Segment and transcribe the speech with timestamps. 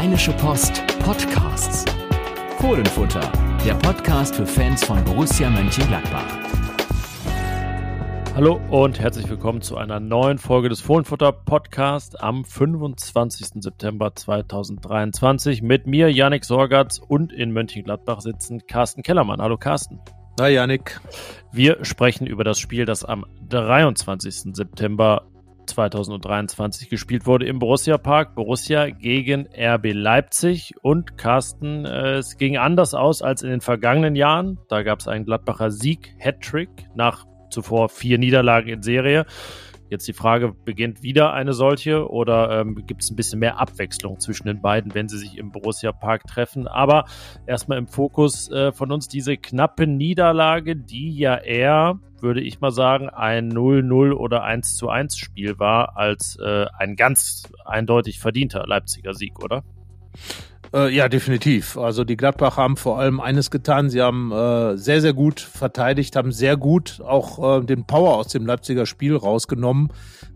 [0.00, 1.84] Rheinische Post Podcasts.
[2.58, 3.20] Fohlenfutter,
[3.66, 6.24] der Podcast für Fans von Borussia Mönchengladbach.
[8.34, 13.62] Hallo und herzlich willkommen zu einer neuen Folge des Fohlenfutter Podcast am 25.
[13.62, 19.42] September 2023 mit mir, Yannick Sorgatz und in Mönchengladbach sitzen Carsten Kellermann.
[19.42, 20.00] Hallo Carsten.
[20.40, 20.98] Hi Yannick.
[21.52, 24.54] Wir sprechen über das Spiel, das am 23.
[24.54, 25.29] September
[25.70, 28.34] 2023 gespielt wurde im Borussia Park.
[28.34, 34.16] Borussia gegen RB Leipzig und Carsten, äh, es ging anders aus als in den vergangenen
[34.16, 34.58] Jahren.
[34.68, 39.26] Da gab es einen Gladbacher Sieg, Hattrick nach zuvor vier Niederlagen in Serie.
[39.90, 44.20] Jetzt die Frage, beginnt wieder eine solche oder ähm, gibt es ein bisschen mehr Abwechslung
[44.20, 46.68] zwischen den beiden, wenn sie sich im Borussia Park treffen?
[46.68, 47.06] Aber
[47.44, 52.70] erstmal im Fokus äh, von uns diese knappe Niederlage, die ja eher, würde ich mal
[52.70, 59.42] sagen, ein 0-0 oder 1-1 Spiel war, als äh, ein ganz eindeutig verdienter Leipziger Sieg,
[59.42, 59.64] oder?
[60.72, 61.76] Äh, ja, definitiv.
[61.76, 63.90] Also die Gladbacher haben vor allem eines getan.
[63.90, 68.28] Sie haben äh, sehr, sehr gut verteidigt, haben sehr gut auch äh, den Power aus
[68.28, 69.88] dem Leipziger Spiel rausgenommen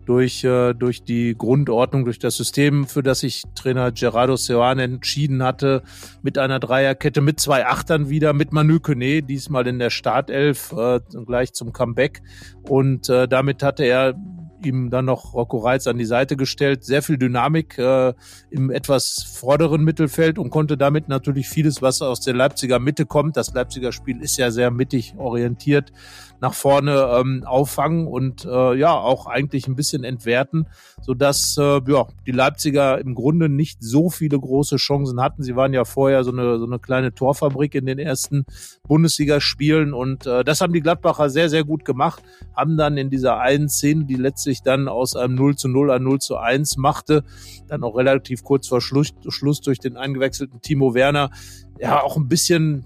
[0.05, 5.41] durch, äh, durch die Grundordnung, durch das System, für das sich Trainer Gerardo Seoane entschieden
[5.41, 5.83] hatte,
[6.21, 10.99] mit einer Dreierkette, mit zwei Achtern wieder, mit Manu Kone, diesmal in der Startelf, äh,
[11.25, 12.21] gleich zum Comeback.
[12.67, 14.15] Und äh, damit hatte er
[14.63, 18.13] ihm dann noch Rocco Reitz an die Seite gestellt, sehr viel Dynamik äh,
[18.49, 23.37] im etwas vorderen Mittelfeld und konnte damit natürlich vieles, was aus der Leipziger Mitte kommt,
[23.37, 25.91] das Leipziger Spiel ist ja sehr mittig orientiert,
[26.41, 30.67] nach vorne ähm, auffangen und äh, ja auch eigentlich ein bisschen entwerten,
[31.01, 35.43] so dass äh, ja die Leipziger im Grunde nicht so viele große Chancen hatten.
[35.43, 38.45] Sie waren ja vorher so eine so eine kleine Torfabrik in den ersten
[38.87, 42.23] Bundesligaspielen und äh, das haben die Gladbacher sehr sehr gut gemacht,
[42.55, 46.03] haben dann in dieser einen Szene, die letztlich dann aus einem 0 zu 0 ein
[46.03, 47.23] 0 zu 1 machte,
[47.67, 51.29] dann auch relativ kurz vor Schluss, Schluss durch den eingewechselten Timo Werner
[51.79, 52.85] ja auch ein bisschen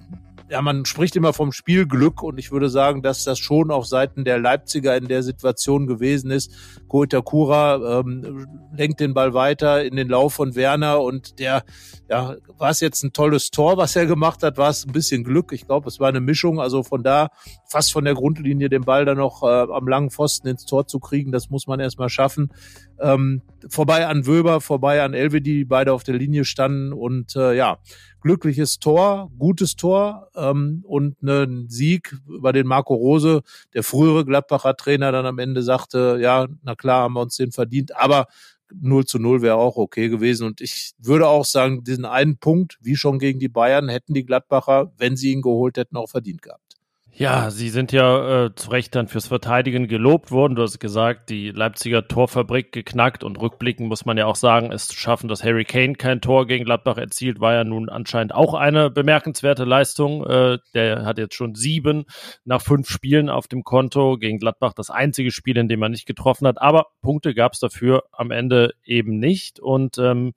[0.50, 4.26] ja, man spricht immer vom Spielglück und ich würde sagen, dass das schon auf Seiten
[4.26, 6.52] der Leipziger in der Situation gewesen ist.
[6.88, 11.64] Koitakura ähm, lenkt den Ball weiter in den Lauf von Werner und der,
[12.10, 15.24] ja, war es jetzt ein tolles Tor, was er gemacht hat, war es ein bisschen
[15.24, 15.52] Glück.
[15.52, 16.60] Ich glaube, es war eine Mischung.
[16.60, 17.30] Also von da
[17.68, 21.00] fast von der Grundlinie den Ball dann noch äh, am langen Pfosten ins Tor zu
[21.00, 22.52] kriegen, das muss man erstmal schaffen.
[23.00, 27.56] Ähm, vorbei an Wöber, vorbei an Elvedi, die beide auf der Linie standen und äh,
[27.56, 27.78] ja,
[28.22, 33.42] glückliches Tor, gutes Tor ähm, und einen Sieg über den Marco Rose,
[33.74, 37.52] der frühere Gladbacher Trainer dann am Ende sagte, ja, na klar haben wir uns den
[37.52, 38.28] verdient, aber
[38.72, 40.46] 0 zu 0 wäre auch okay gewesen.
[40.46, 44.26] Und ich würde auch sagen, diesen einen Punkt, wie schon gegen die Bayern, hätten die
[44.26, 46.69] Gladbacher, wenn sie ihn geholt hätten, auch verdient gehabt.
[47.20, 50.56] Ja, sie sind ja äh, zu Recht dann fürs Verteidigen gelobt worden.
[50.56, 54.88] Du hast gesagt, die Leipziger Torfabrik geknackt und rückblickend muss man ja auch sagen, es
[54.88, 58.54] zu schaffen, dass Harry Kane kein Tor gegen Gladbach erzielt, war ja nun anscheinend auch
[58.54, 60.26] eine bemerkenswerte Leistung.
[60.26, 62.06] Äh, der hat jetzt schon sieben
[62.46, 66.06] nach fünf Spielen auf dem Konto gegen Gladbach, das einzige Spiel, in dem er nicht
[66.06, 66.62] getroffen hat.
[66.62, 70.32] Aber Punkte gab es dafür am Ende eben nicht und ähm,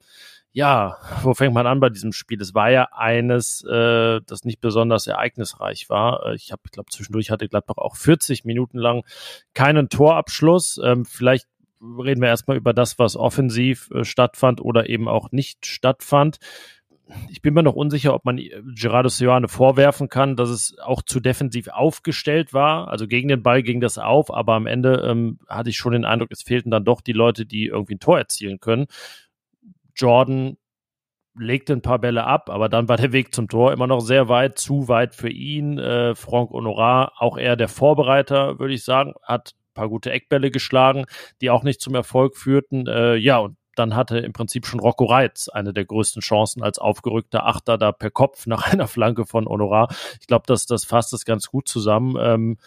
[0.53, 2.39] ja, wo fängt man an bei diesem Spiel?
[2.39, 6.27] Es war ja eines, äh, das nicht besonders ereignisreich war.
[6.27, 9.03] Äh, ich habe, ich glaube, zwischendurch hatte Gladbach auch 40 Minuten lang
[9.55, 10.79] keinen Torabschluss.
[10.83, 11.47] Ähm, vielleicht
[11.81, 16.37] reden wir erstmal über das, was offensiv äh, stattfand oder eben auch nicht stattfand.
[17.29, 18.39] Ich bin mir noch unsicher, ob man
[18.75, 22.87] Gerardo Seoane vorwerfen kann, dass es auch zu defensiv aufgestellt war.
[22.89, 26.05] Also gegen den Ball ging das auf, aber am Ende ähm, hatte ich schon den
[26.05, 28.85] Eindruck, es fehlten dann doch die Leute, die irgendwie ein Tor erzielen können.
[29.95, 30.57] Jordan
[31.35, 34.29] legte ein paar Bälle ab, aber dann war der Weg zum Tor immer noch sehr
[34.29, 35.79] weit, zu weit für ihn.
[35.79, 40.51] Äh, Franck Honorat, auch eher der Vorbereiter, würde ich sagen, hat ein paar gute Eckbälle
[40.51, 41.05] geschlagen,
[41.41, 42.87] die auch nicht zum Erfolg führten.
[42.87, 46.77] Äh, ja, und dann hatte im Prinzip schon Rocco Reitz eine der größten Chancen als
[46.77, 49.95] aufgerückter Achter da per Kopf nach einer Flanke von Honorat.
[50.21, 52.15] Ich glaube, das, das fasst es ganz gut zusammen.
[52.19, 52.57] Ähm,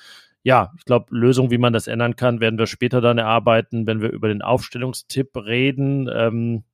[0.42, 4.00] ja, ich glaube, Lösungen, wie man das ändern kann, werden wir später dann erarbeiten, wenn
[4.00, 6.09] wir über den Aufstellungstipp reden.
[6.12, 6.65] Ähm,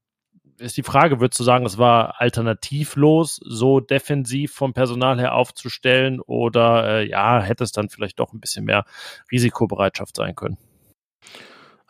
[0.62, 6.20] ist die Frage, würdest du sagen, es war alternativlos, so defensiv vom Personal her aufzustellen
[6.20, 8.84] oder äh, ja, hätte es dann vielleicht doch ein bisschen mehr
[9.30, 10.56] Risikobereitschaft sein können?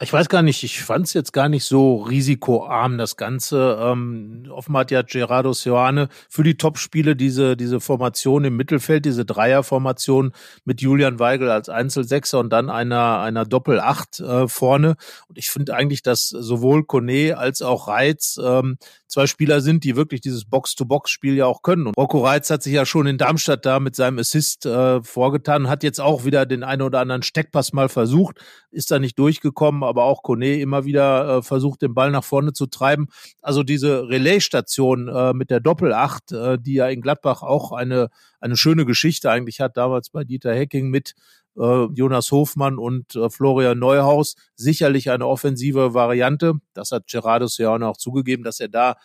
[0.03, 3.79] Ich weiß gar nicht, ich fand es jetzt gar nicht so risikoarm, das Ganze.
[3.81, 9.25] Ähm, offenbar hat ja Gerardo Seoane für die Topspiele diese, diese Formation im Mittelfeld, diese
[9.25, 10.33] Dreierformation
[10.65, 14.97] mit Julian Weigel als Einzelsechser und dann einer, einer Doppel-Acht äh, vorne.
[15.29, 18.79] Und ich finde eigentlich, dass sowohl Kone als auch Reitz ähm,
[19.13, 21.87] zwei Spieler sind, die wirklich dieses Box-to-Box-Spiel ja auch können.
[21.87, 25.69] Und Rocco Reitz hat sich ja schon in Darmstadt da mit seinem Assist äh, vorgetan,
[25.69, 28.41] hat jetzt auch wieder den einen oder anderen Steckpass mal versucht,
[28.71, 32.53] ist da nicht durchgekommen, aber auch Kone immer wieder äh, versucht, den Ball nach vorne
[32.53, 33.09] zu treiben.
[33.41, 38.09] Also diese Relaisstation äh, mit der Doppelacht, äh, die ja in Gladbach auch eine,
[38.41, 41.15] eine schöne Geschichte eigentlich hat, damals bei Dieter Hecking mit
[41.59, 46.55] äh, Jonas Hofmann und äh, Florian Neuhaus, sicherlich eine offensive Variante.
[46.75, 48.97] Das hat Gerardus ja auch zugegeben, dass er da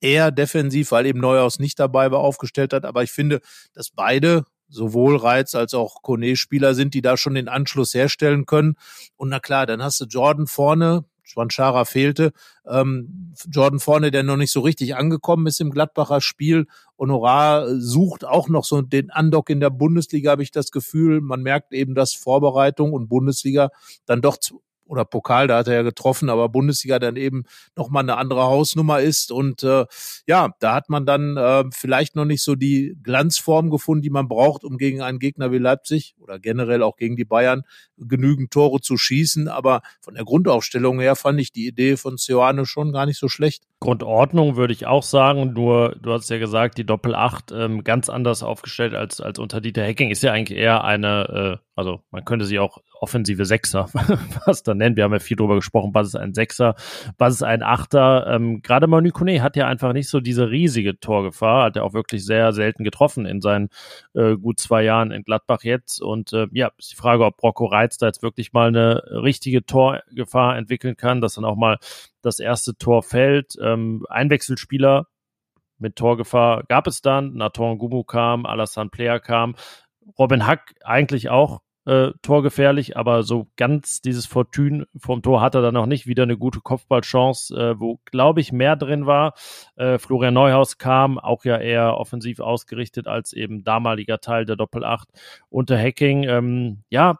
[0.00, 2.84] eher defensiv, weil eben Neuhaus nicht dabei war, aufgestellt hat.
[2.84, 3.40] Aber ich finde,
[3.74, 8.46] dass beide sowohl Reiz als auch Kone Spieler sind, die da schon den Anschluss herstellen
[8.46, 8.76] können.
[9.16, 12.32] Und na klar, dann hast du Jordan vorne, Schwanchara fehlte.
[12.66, 16.66] Ähm, Jordan vorne, der noch nicht so richtig angekommen ist im Gladbacher Spiel.
[16.98, 21.20] Honorar sucht auch noch so den Andock in der Bundesliga, habe ich das Gefühl.
[21.20, 23.70] Man merkt eben, dass Vorbereitung und Bundesliga
[24.06, 24.36] dann doch
[24.86, 27.44] oder Pokal, da hat er ja getroffen, aber Bundesliga dann eben
[27.76, 29.32] nochmal eine andere Hausnummer ist.
[29.32, 29.86] Und äh,
[30.26, 34.28] ja, da hat man dann äh, vielleicht noch nicht so die Glanzform gefunden, die man
[34.28, 37.62] braucht, um gegen einen Gegner wie Leipzig oder generell auch gegen die Bayern
[37.96, 39.48] genügend Tore zu schießen.
[39.48, 43.28] Aber von der Grundaufstellung her fand ich die Idee von Sioane schon gar nicht so
[43.28, 43.64] schlecht.
[43.78, 48.42] Grundordnung würde ich auch sagen, nur du hast ja gesagt, die Doppel-8 ähm, ganz anders
[48.42, 52.46] aufgestellt als, als unter Dieter Hecking ist ja eigentlich eher eine, äh, also man könnte
[52.46, 53.88] sie auch offensive Sechser
[54.46, 54.96] was dann nennen.
[54.96, 56.74] Wir haben ja viel drüber gesprochen, was ist ein Sechser,
[57.18, 58.26] was ist ein Achter.
[58.28, 61.92] Ähm, Gerade Manu Kone hat ja einfach nicht so diese riesige Torgefahr, hat er auch
[61.92, 63.68] wirklich sehr selten getroffen in seinen
[64.14, 66.00] äh, gut zwei Jahren in Gladbach jetzt.
[66.00, 69.66] Und äh, ja, ist die Frage, ob Rocco Reitz da jetzt wirklich mal eine richtige
[69.66, 71.76] Torgefahr entwickeln kann, dass dann auch mal
[72.22, 73.54] das erste Tor fällt.
[73.60, 75.06] Ähm, Einwechselspieler
[75.78, 77.34] mit Torgefahr gab es dann.
[77.34, 79.54] Nathan Gumu kam, Alassane Player kam.
[80.18, 85.62] Robin Hack eigentlich auch äh, torgefährlich, aber so ganz dieses Fortune vom Tor hat er
[85.62, 86.06] dann noch nicht.
[86.06, 89.34] Wieder eine gute Kopfballchance, äh, wo, glaube ich, mehr drin war.
[89.76, 95.04] Äh, Florian Neuhaus kam, auch ja eher offensiv ausgerichtet als eben damaliger Teil der Doppel-8
[95.48, 96.24] unter Hacking.
[96.24, 97.18] Ähm, ja,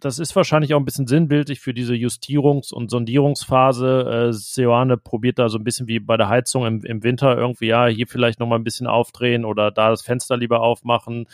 [0.00, 4.28] das ist wahrscheinlich auch ein bisschen sinnbildlich für diese Justierungs- und Sondierungsphase.
[4.28, 7.66] Äh, Seoane probiert da so ein bisschen wie bei der Heizung im, im Winter irgendwie,
[7.66, 11.26] ja, hier vielleicht nochmal ein bisschen aufdrehen oder da das Fenster lieber aufmachen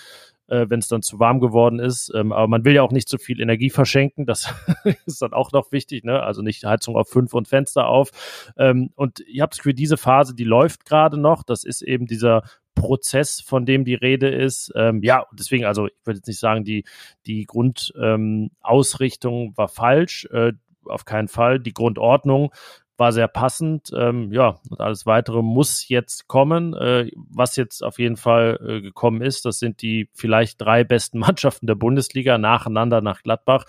[0.52, 2.12] äh, wenn es dann zu warm geworden ist.
[2.14, 4.26] Ähm, aber man will ja auch nicht zu viel Energie verschenken.
[4.26, 4.52] Das
[5.06, 6.04] ist dann auch noch wichtig.
[6.04, 6.22] Ne?
[6.22, 8.52] Also nicht Heizung auf fünf und Fenster auf.
[8.58, 11.42] Ähm, und ihr habt für diese Phase, die läuft gerade noch.
[11.42, 12.42] Das ist eben dieser
[12.74, 14.72] Prozess, von dem die Rede ist.
[14.74, 16.84] Ähm, ja, deswegen, also ich würde jetzt nicht sagen, die,
[17.26, 20.26] die Grundausrichtung ähm, war falsch.
[20.32, 20.52] Äh,
[20.84, 21.60] auf keinen Fall.
[21.60, 22.52] Die Grundordnung
[22.96, 23.90] war sehr passend.
[23.96, 26.74] Ähm, ja, und alles weitere muss jetzt kommen.
[26.74, 31.18] Äh, was jetzt auf jeden Fall äh, gekommen ist, das sind die vielleicht drei besten
[31.20, 33.64] Mannschaften der Bundesliga nacheinander nach Gladbach.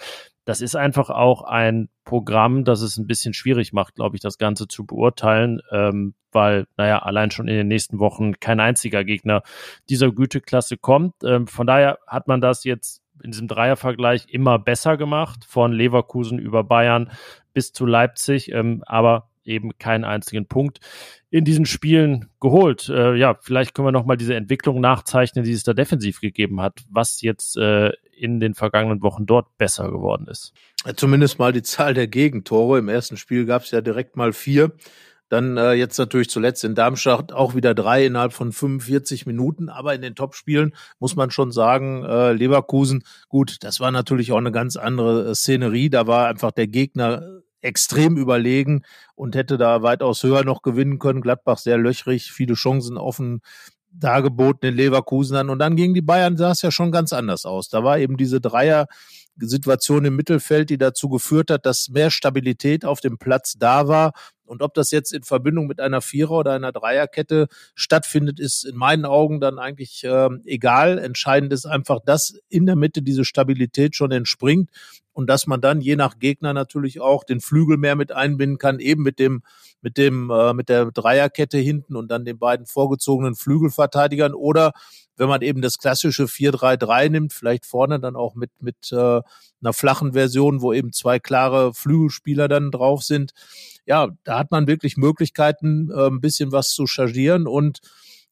[0.46, 4.38] Das ist einfach auch ein Programm, das es ein bisschen schwierig macht, glaube ich, das
[4.38, 9.44] Ganze zu beurteilen, ähm, weil, naja, allein schon in den nächsten Wochen kein einziger Gegner
[9.90, 11.16] dieser Güteklasse kommt.
[11.24, 16.40] Ähm, von daher hat man das jetzt in diesem Dreiervergleich immer besser gemacht, von Leverkusen
[16.40, 17.12] über Bayern
[17.54, 20.80] bis zu Leipzig, ähm, aber eben keinen einzigen Punkt
[21.30, 22.90] in diesen Spielen geholt.
[22.90, 26.84] Äh, ja, vielleicht können wir nochmal diese Entwicklung nachzeichnen, die es da defensiv gegeben hat,
[26.90, 30.54] was jetzt äh, in den vergangenen Wochen dort besser geworden ist.
[30.96, 32.80] Zumindest mal die Zahl der Gegentore.
[32.80, 34.72] Im ersten Spiel gab es ja direkt mal vier.
[35.30, 39.70] Dann äh, jetzt natürlich zuletzt in Darmstadt auch wieder drei innerhalb von 45 Minuten.
[39.70, 44.38] Aber in den Topspielen muss man schon sagen, äh, Leverkusen, gut, das war natürlich auch
[44.38, 45.90] eine ganz andere äh, Szenerie.
[45.90, 48.84] Da war einfach der Gegner extrem überlegen
[49.16, 51.22] und hätte da weitaus höher noch gewinnen können.
[51.22, 53.42] Gladbach sehr löchrig, viele Chancen offen
[53.94, 57.70] dargeboten in Leverkusen Und dann gegen die Bayern sah es ja schon ganz anders aus.
[57.70, 58.88] Da war eben diese Dreier
[59.38, 64.14] Situation im Mittelfeld, die dazu geführt hat, dass mehr Stabilität auf dem Platz da war
[64.46, 68.76] und ob das jetzt in Verbindung mit einer Vierer- oder einer Dreierkette stattfindet, ist in
[68.76, 71.00] meinen Augen dann eigentlich äh, egal.
[71.00, 74.70] Entscheidend ist einfach, dass in der Mitte diese Stabilität schon entspringt
[75.14, 78.80] und dass man dann je nach Gegner natürlich auch den Flügel mehr mit einbinden kann,
[78.80, 79.44] eben mit dem
[79.82, 84.74] mit dem äh, mit der Dreierkette hinten und dann den beiden vorgezogenen Flügelverteidigern oder
[85.16, 89.22] wenn man eben das klassische 4-3-3 nimmt, vielleicht vorne dann auch mit mit äh,
[89.62, 93.34] einer flachen Version, wo eben zwei klare Flügelspieler dann drauf sind.
[93.86, 97.80] Ja, da hat man wirklich Möglichkeiten, äh, ein bisschen was zu chargieren und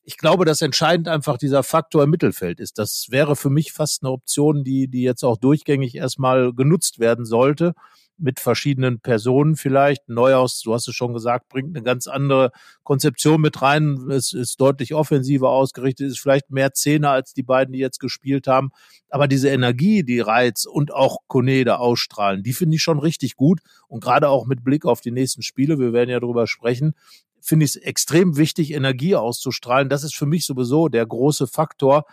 [0.04, 2.78] ich glaube, dass entscheidend einfach dieser Faktor im Mittelfeld ist.
[2.80, 7.26] Das wäre für mich fast eine Option, die, die jetzt auch durchgängig erstmal genutzt werden
[7.26, 7.74] sollte
[8.22, 10.08] mit verschiedenen Personen vielleicht.
[10.08, 12.52] Neuhaus, du hast es schon gesagt, bringt eine ganz andere
[12.84, 14.10] Konzeption mit rein.
[14.10, 18.48] Es ist deutlich offensiver ausgerichtet, ist vielleicht mehr Zehner als die beiden, die jetzt gespielt
[18.48, 18.70] haben.
[19.10, 23.60] Aber diese Energie, die Reiz und auch Konede ausstrahlen, die finde ich schon richtig gut.
[23.88, 26.94] Und gerade auch mit Blick auf die nächsten Spiele, wir werden ja darüber sprechen,
[27.42, 29.90] finde ich es extrem wichtig, Energie auszustrahlen.
[29.90, 32.06] Das ist für mich sowieso der große Faktor,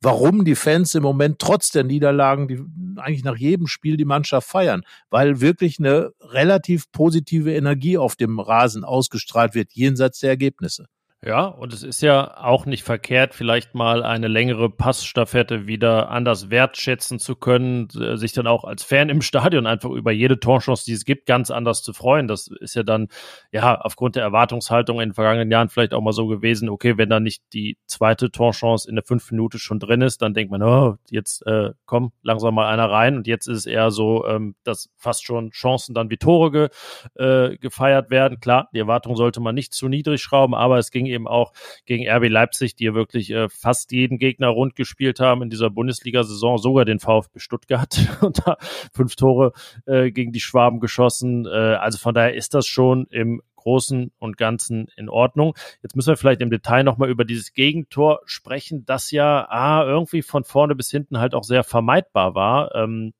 [0.00, 2.60] warum die Fans im Moment trotz der Niederlagen die
[3.00, 8.38] eigentlich nach jedem Spiel die Mannschaft feiern, weil wirklich eine relativ positive Energie auf dem
[8.38, 10.86] Rasen ausgestrahlt wird, jenseits der Ergebnisse.
[11.24, 16.48] Ja, und es ist ja auch nicht verkehrt, vielleicht mal eine längere Passstaffette wieder anders
[16.48, 20.84] wertschätzen zu können, äh, sich dann auch als Fan im Stadion einfach über jede Torchance,
[20.84, 22.28] die es gibt, ganz anders zu freuen.
[22.28, 23.08] Das ist ja dann,
[23.50, 27.10] ja, aufgrund der Erwartungshaltung in den vergangenen Jahren vielleicht auch mal so gewesen, okay, wenn
[27.10, 30.62] da nicht die zweite Torchance in der fünf Minute schon drin ist, dann denkt man,
[30.62, 33.16] oh, jetzt äh, komm, langsam mal einer rein.
[33.16, 36.68] Und jetzt ist es eher so, ähm, dass fast schon Chancen dann wie Tore ge,
[37.16, 38.38] äh, gefeiert werden.
[38.38, 41.52] Klar, die Erwartung sollte man nicht zu niedrig schrauben, aber es ging eben auch
[41.86, 45.70] gegen RB Leipzig, die ja wirklich äh, fast jeden Gegner rund gespielt haben in dieser
[45.70, 48.56] Bundesliga-Saison, sogar den VfB Stuttgart und da
[48.92, 49.52] fünf Tore
[49.86, 51.46] äh, gegen die Schwaben geschossen.
[51.46, 55.54] Äh, also von daher ist das schon im Großen und Ganzen in Ordnung.
[55.82, 60.22] Jetzt müssen wir vielleicht im Detail nochmal über dieses Gegentor sprechen, das ja ah, irgendwie
[60.22, 62.74] von vorne bis hinten halt auch sehr vermeidbar war.
[62.74, 63.12] Ähm,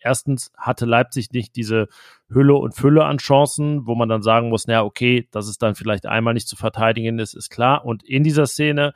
[0.00, 1.88] erstens hatte Leipzig nicht diese
[2.28, 5.74] Hülle und Fülle an Chancen, wo man dann sagen muss, naja, okay, dass es dann
[5.74, 7.84] vielleicht einmal nicht zu verteidigen ist, ist klar.
[7.84, 8.92] Und in dieser Szene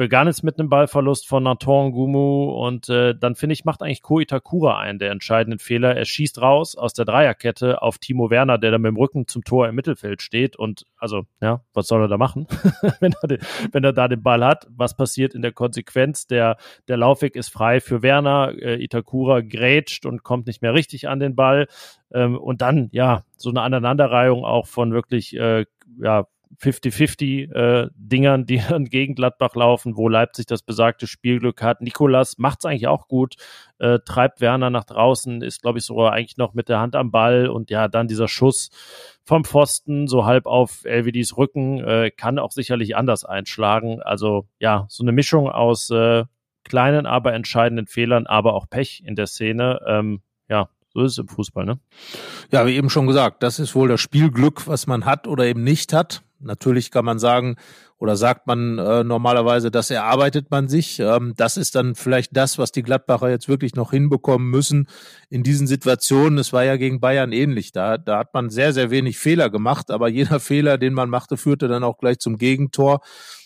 [0.00, 4.00] begann es mit einem Ballverlust von Nathan Gumu und äh, dann finde ich, macht eigentlich
[4.00, 5.94] Ko Itakura einen der entscheidenden Fehler.
[5.94, 9.44] Er schießt raus aus der Dreierkette auf Timo Werner, der da mit dem Rücken zum
[9.44, 12.46] Tor im Mittelfeld steht und also, ja, was soll er da machen,
[13.00, 13.38] wenn, er den,
[13.72, 14.66] wenn er da den Ball hat?
[14.70, 16.26] Was passiert in der Konsequenz?
[16.26, 16.56] Der,
[16.88, 21.20] der Laufweg ist frei für Werner, äh, Itakura grätscht und kommt nicht mehr richtig an
[21.20, 21.66] den Ball
[22.10, 25.66] ähm, und dann, ja, so eine Aneinanderreihung auch von wirklich, äh,
[25.98, 26.26] ja,
[26.58, 31.80] 50-50 äh, die dann gegen Gladbach laufen, wo Leipzig das besagte Spielglück hat.
[31.80, 33.36] Nikolas macht es eigentlich auch gut,
[33.78, 37.10] äh, treibt Werner nach draußen, ist, glaube ich, sogar eigentlich noch mit der Hand am
[37.10, 38.70] Ball und ja, dann dieser Schuss
[39.24, 44.02] vom Pfosten, so halb auf LVDs Rücken, äh, kann auch sicherlich anders einschlagen.
[44.02, 46.24] Also ja, so eine Mischung aus äh,
[46.64, 49.80] kleinen, aber entscheidenden Fehlern, aber auch Pech in der Szene.
[49.86, 51.78] Ähm, ja, so ist es im Fußball, ne?
[52.50, 55.62] Ja, wie eben schon gesagt, das ist wohl das Spielglück, was man hat oder eben
[55.62, 56.22] nicht hat.
[56.40, 57.56] Natürlich kann man sagen
[57.98, 60.98] oder sagt man äh, normalerweise, das erarbeitet man sich.
[61.00, 64.88] Ähm, das ist dann vielleicht das, was die Gladbacher jetzt wirklich noch hinbekommen müssen
[65.28, 66.38] in diesen Situationen.
[66.38, 67.72] Es war ja gegen Bayern ähnlich.
[67.72, 71.36] Da, da hat man sehr, sehr wenig Fehler gemacht, aber jeder Fehler, den man machte,
[71.36, 73.00] führte dann auch gleich zum Gegentor.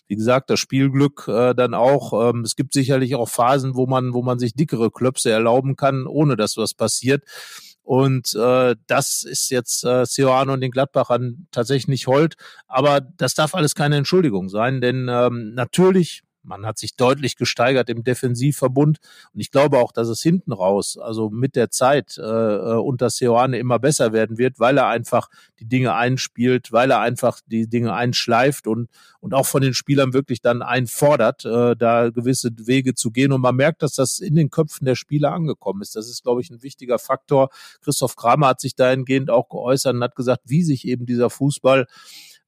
[0.07, 2.31] Wie gesagt, das Spielglück äh, dann auch.
[2.31, 6.07] Ähm, es gibt sicherlich auch Phasen, wo man, wo man sich dickere Klöpse erlauben kann,
[6.07, 7.25] ohne dass was passiert.
[7.85, 12.35] Und äh, das ist jetzt äh, Seoane und den Gladbachern tatsächlich nicht hold.
[12.67, 17.91] Aber das darf alles keine Entschuldigung sein, denn ähm, natürlich man hat sich deutlich gesteigert
[17.91, 18.99] im Defensivverbund
[19.33, 23.11] und ich glaube auch, dass es hinten raus, also mit der Zeit äh, äh, unter
[23.11, 27.69] Seoane immer besser werden wird, weil er einfach die Dinge einspielt, weil er einfach die
[27.69, 28.89] Dinge einschleift und
[29.21, 33.41] und auch von den Spielern wirklich dann einfordert, äh, da gewisse Wege zu gehen und
[33.41, 35.97] man merkt, dass das in den Köpfen der Spieler angekommen ist.
[35.97, 37.49] Das ist, glaube ich, ein wichtiger Faktor.
[37.81, 41.87] Christoph Kramer hat sich dahingehend auch geäußert und hat gesagt, wie sich eben dieser Fußball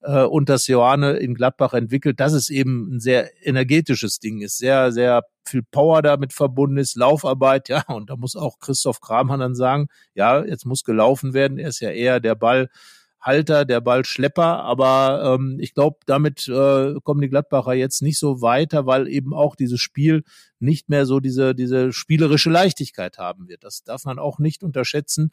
[0.07, 4.93] äh, unter Seoane in Gladbach entwickelt, dass es eben ein sehr energetisches Ding ist, sehr,
[4.93, 9.55] sehr viel Power damit verbunden ist, Laufarbeit, ja, und da muss auch Christoph Krammann dann
[9.55, 15.35] sagen, ja, jetzt muss gelaufen werden, er ist ja eher der Ballhalter, der Ballschlepper, aber
[15.35, 19.57] ähm, ich glaube, damit äh, kommen die Gladbacher jetzt nicht so weiter, weil eben auch
[19.57, 20.23] dieses Spiel
[20.61, 23.65] nicht mehr so diese, diese spielerische Leichtigkeit haben wird.
[23.65, 25.33] Das darf man auch nicht unterschätzen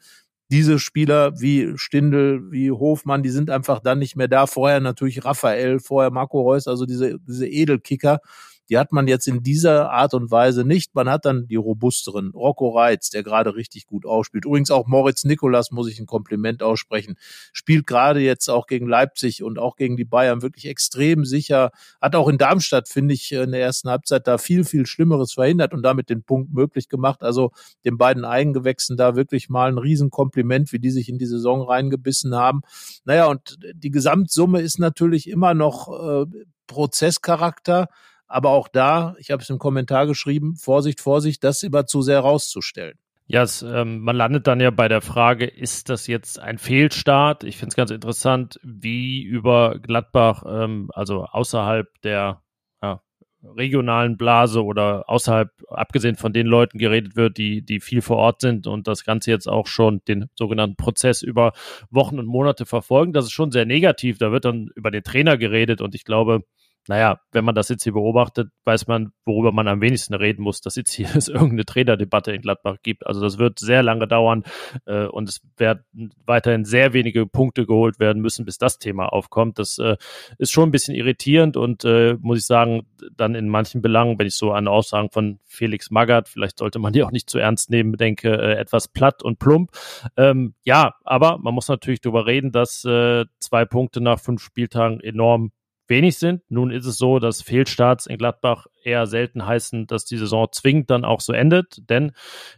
[0.54, 4.46] diese Spieler wie Stindel, wie Hofmann, die sind einfach dann nicht mehr da.
[4.46, 8.20] Vorher natürlich Raphael, vorher Marco Reus, also diese, diese Edelkicker,
[8.68, 10.94] die hat man jetzt in dieser Art und Weise nicht.
[10.94, 12.30] Man hat dann die robusteren.
[12.34, 14.44] Rocco Reitz, der gerade richtig gut ausspielt.
[14.46, 17.16] Übrigens auch Moritz Nikolas muss ich ein Kompliment aussprechen.
[17.52, 21.70] Spielt gerade jetzt auch gegen Leipzig und auch gegen die Bayern wirklich extrem sicher.
[22.00, 25.74] Hat auch in Darmstadt, finde ich, in der ersten Halbzeit da viel, viel Schlimmeres verhindert
[25.74, 27.22] und damit den Punkt möglich gemacht.
[27.22, 27.50] Also
[27.84, 32.34] den beiden Eigengewächsen da wirklich mal ein Riesenkompliment, wie die sich in die Saison reingebissen
[32.34, 32.62] haben.
[33.04, 36.26] Naja, und die Gesamtsumme ist natürlich immer noch äh,
[36.66, 37.88] Prozesscharakter.
[38.26, 42.20] Aber auch da, ich habe es im Kommentar geschrieben, Vorsicht, Vorsicht, das immer zu sehr
[42.20, 42.98] rauszustellen.
[43.26, 47.42] Ja, es, ähm, man landet dann ja bei der Frage, ist das jetzt ein Fehlstart?
[47.44, 52.42] Ich finde es ganz interessant, wie über Gladbach, ähm, also außerhalb der
[52.82, 53.00] ja,
[53.42, 58.42] regionalen Blase oder außerhalb, abgesehen von den Leuten geredet wird, die, die viel vor Ort
[58.42, 61.52] sind und das Ganze jetzt auch schon den sogenannten Prozess über
[61.88, 63.14] Wochen und Monate verfolgen.
[63.14, 64.18] Das ist schon sehr negativ.
[64.18, 66.42] Da wird dann über den Trainer geredet und ich glaube,
[66.86, 70.60] naja, wenn man das jetzt hier beobachtet, weiß man, worüber man am wenigsten reden muss,
[70.60, 73.06] dass jetzt hier es irgendeine Trainerdebatte in Gladbach gibt.
[73.06, 74.44] Also das wird sehr lange dauern
[74.86, 75.84] äh, und es werden
[76.26, 79.58] weiterhin sehr wenige Punkte geholt werden müssen, bis das Thema aufkommt.
[79.58, 79.96] Das äh,
[80.38, 82.86] ist schon ein bisschen irritierend und äh, muss ich sagen,
[83.16, 86.92] dann in manchen Belangen, wenn ich so an Aussagen von Felix Magath, vielleicht sollte man
[86.92, 89.70] die auch nicht zu ernst nehmen, denke, äh, etwas platt und plump.
[90.16, 95.00] Ähm, ja, aber man muss natürlich darüber reden, dass äh, zwei Punkte nach fünf Spieltagen
[95.00, 95.52] enorm
[95.86, 96.42] wenig sind.
[96.48, 100.90] Nun ist es so, dass Fehlstarts in Gladbach eher selten heißen, dass die Saison zwingend
[100.90, 101.88] dann auch so endet.
[101.90, 102.12] Denn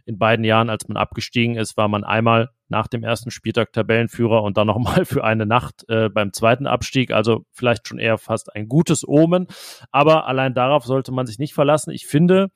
[0.05, 4.43] in beiden Jahren, als man abgestiegen ist, war man einmal nach dem ersten Spieltag Tabellenführer
[4.43, 7.11] und dann nochmal für eine Nacht äh, beim zweiten Abstieg.
[7.11, 9.47] Also vielleicht schon eher fast ein gutes Omen.
[9.91, 11.91] Aber allein darauf sollte man sich nicht verlassen.
[11.91, 12.49] Ich finde,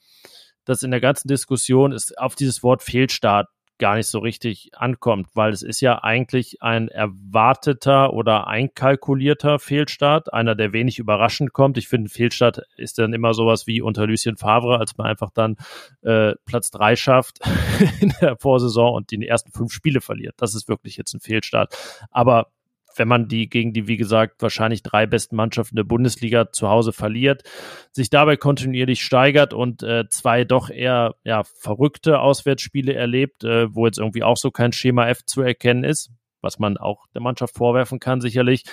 [0.66, 3.48] dass in der ganzen Diskussion ist auf dieses Wort Fehlstart
[3.82, 10.32] gar nicht so richtig ankommt, weil es ist ja eigentlich ein erwarteter oder einkalkulierter Fehlstart,
[10.32, 11.80] einer, der wenig überraschend kommt.
[11.80, 15.58] Ich finde, Fehlstart ist dann immer sowas wie unter Lucien Favre, als man einfach dann
[16.04, 17.40] äh, Platz drei schafft
[18.02, 20.36] in der Vorsaison und die ersten fünf Spiele verliert.
[20.38, 21.76] Das ist wirklich jetzt ein Fehlstart.
[22.12, 22.52] Aber
[22.96, 26.94] wenn man die gegen die, wie gesagt, wahrscheinlich drei besten Mannschaften der Bundesliga zu Hause
[26.94, 27.44] verliert,
[27.92, 33.86] sich dabei kontinuierlich steigert und äh, zwei doch eher ja, verrückte Auswärtsspiele erlebt, äh, wo
[33.86, 37.56] jetzt irgendwie auch so kein Schema F zu erkennen ist, was man auch der Mannschaft
[37.56, 38.64] vorwerfen kann, sicherlich,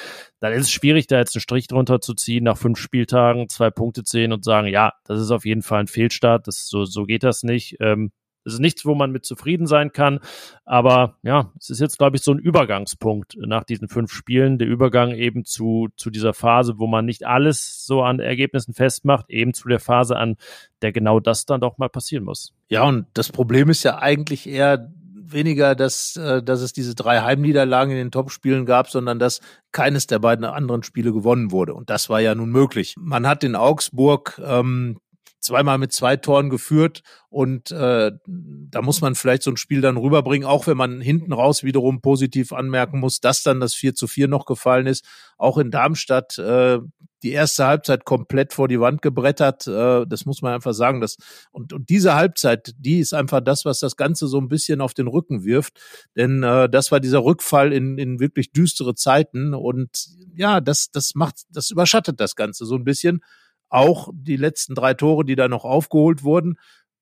[0.40, 3.70] dann ist es schwierig, da jetzt einen Strich drunter zu ziehen, nach fünf Spieltagen zwei
[3.70, 6.84] Punkte zu sehen und sagen, ja, das ist auf jeden Fall ein Fehlstart, das, so,
[6.84, 7.76] so geht das nicht.
[7.80, 8.10] Ähm,
[8.48, 10.20] es ist nichts, wo man mit zufrieden sein kann.
[10.64, 14.58] Aber ja, es ist jetzt, glaube ich, so ein Übergangspunkt nach diesen fünf Spielen.
[14.58, 19.30] Der Übergang eben zu, zu dieser Phase, wo man nicht alles so an Ergebnissen festmacht,
[19.30, 20.36] eben zu der Phase an,
[20.82, 22.54] der genau das dann doch mal passieren muss.
[22.68, 24.90] Ja, und das Problem ist ja eigentlich eher
[25.32, 29.40] weniger, dass, äh, dass es diese drei Heimniederlagen in den Topspielen gab, sondern dass
[29.72, 31.74] keines der beiden anderen Spiele gewonnen wurde.
[31.74, 32.94] Und das war ja nun möglich.
[32.98, 34.98] Man hat in Augsburg ähm,
[35.40, 39.96] zweimal mit zwei Toren geführt und äh, da muss man vielleicht so ein Spiel dann
[39.96, 44.06] rüberbringen, auch wenn man hinten raus wiederum positiv anmerken muss, dass dann das 4 zu
[44.06, 45.04] 4 noch gefallen ist.
[45.36, 46.78] Auch in Darmstadt äh,
[47.22, 49.66] die erste Halbzeit komplett vor die Wand gebrettert.
[49.66, 51.00] Äh, das muss man einfach sagen.
[51.00, 51.16] Das,
[51.50, 54.94] und, und diese Halbzeit, die ist einfach das, was das Ganze so ein bisschen auf
[54.94, 55.80] den Rücken wirft.
[56.16, 59.54] Denn äh, das war dieser Rückfall in, in wirklich düstere Zeiten.
[59.54, 63.20] Und ja, das, das macht, das überschattet das Ganze so ein bisschen
[63.68, 66.56] auch die letzten drei Tore, die da noch aufgeholt wurden.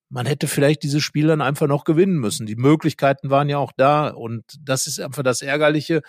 [0.08, 2.46] Man hätte vielleicht dieses Spiel dann einfach noch gewinnen müssen.
[2.46, 6.02] Die Möglichkeiten waren ja auch da und das ist einfach das Ärgerliche.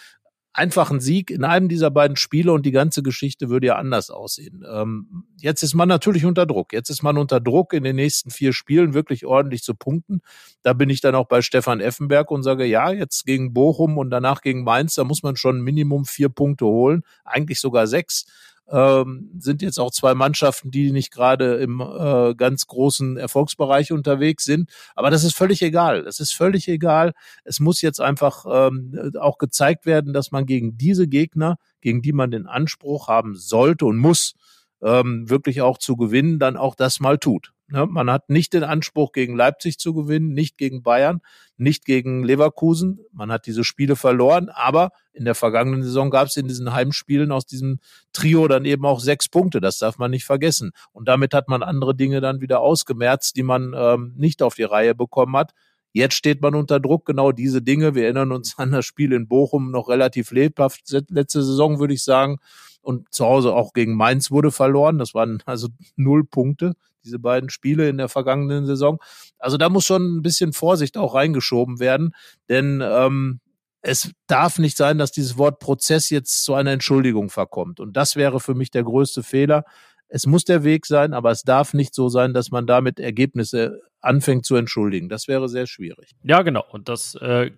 [0.54, 4.10] Einfach ein Sieg in einem dieser beiden Spiele und die ganze Geschichte würde ja anders
[4.10, 4.66] aussehen.
[4.68, 6.74] Ähm, jetzt ist man natürlich unter Druck.
[6.74, 10.22] Jetzt ist man unter Druck, in den nächsten vier Spielen wirklich ordentlich zu punkten.
[10.64, 14.10] Da bin ich dann auch bei Stefan Effenberg und sage, ja, jetzt gegen Bochum und
[14.10, 18.26] danach gegen Mainz, da muss man schon Minimum vier Punkte holen, eigentlich sogar sechs
[18.70, 24.44] ähm, sind jetzt auch zwei Mannschaften, die nicht gerade im äh, ganz großen Erfolgsbereich unterwegs
[24.44, 24.70] sind.
[24.96, 26.06] Aber das ist völlig egal.
[26.06, 27.14] Es ist völlig egal.
[27.44, 32.14] Es muss jetzt einfach ähm, auch gezeigt werden, dass man gegen diese Gegner, gegen die
[32.14, 34.34] man den Anspruch haben sollte und muss,
[34.82, 37.54] ähm, wirklich auch zu gewinnen, dann auch das mal tut.
[37.70, 37.86] Ne?
[37.86, 41.22] Man hat nicht den Anspruch, gegen Leipzig zu gewinnen, nicht gegen Bayern,
[41.58, 43.00] nicht gegen Leverkusen.
[43.12, 47.32] Man hat diese Spiele verloren, aber in der vergangenen Saison gab es in diesen Heimspielen
[47.32, 47.80] aus diesem
[48.14, 49.60] Trio dann eben auch sechs Punkte.
[49.60, 50.72] Das darf man nicht vergessen.
[50.94, 54.64] Und damit hat man andere Dinge dann wieder ausgemerzt, die man ähm, nicht auf die
[54.64, 55.52] Reihe bekommen hat.
[55.92, 57.96] Jetzt steht man unter Druck, genau diese Dinge.
[57.96, 62.04] Wir erinnern uns an das Spiel in Bochum noch relativ lebhaft letzte Saison, würde ich
[62.04, 62.38] sagen.
[62.82, 65.00] Und zu Hause auch gegen Mainz wurde verloren.
[65.00, 66.76] Das waren also null Punkte
[67.08, 69.00] diese beiden Spiele in der vergangenen Saison.
[69.40, 72.14] Also da muss schon ein bisschen Vorsicht auch reingeschoben werden,
[72.50, 73.40] denn ähm,
[73.82, 77.80] es darf nicht sein, dass dieses Wort Prozess jetzt zu einer Entschuldigung verkommt.
[77.80, 79.64] Und das wäre für mich der größte Fehler.
[80.10, 83.82] Es muss der Weg sein, aber es darf nicht so sein, dass man damit Ergebnisse
[84.02, 85.10] anfängt zu entschuldigen.
[85.10, 86.12] Das wäre sehr schwierig.
[86.24, 86.66] Ja, genau.
[86.70, 87.52] Und das äh,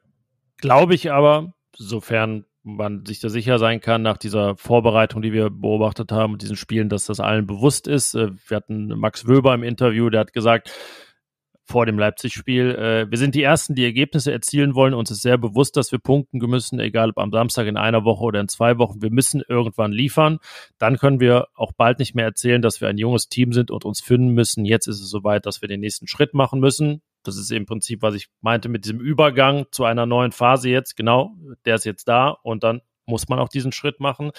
[0.57, 5.49] glaube ich aber, sofern man sich da sicher sein kann, nach dieser Vorbereitung, die wir
[5.49, 8.15] beobachtet haben und diesen Spielen, dass das allen bewusst ist.
[8.15, 10.71] Äh, wir hatten Max Wöber im Interview, der hat gesagt,
[11.69, 12.71] vor dem Leipzig-Spiel.
[12.71, 14.95] Äh, wir sind die Ersten, die Ergebnisse erzielen wollen.
[14.95, 18.23] Uns ist sehr bewusst, dass wir punkten müssen, egal ob am Samstag in einer Woche
[18.23, 19.01] oder in zwei Wochen.
[19.01, 20.39] Wir müssen irgendwann liefern.
[20.79, 23.85] Dann können wir auch bald nicht mehr erzählen, dass wir ein junges Team sind und
[23.85, 24.65] uns finden müssen.
[24.65, 27.01] Jetzt ist es soweit, dass wir den nächsten Schritt machen müssen.
[27.23, 30.95] Das ist im Prinzip, was ich meinte mit diesem Übergang zu einer neuen Phase jetzt.
[30.95, 34.31] Genau, der ist jetzt da und dann muss man auch diesen Schritt machen.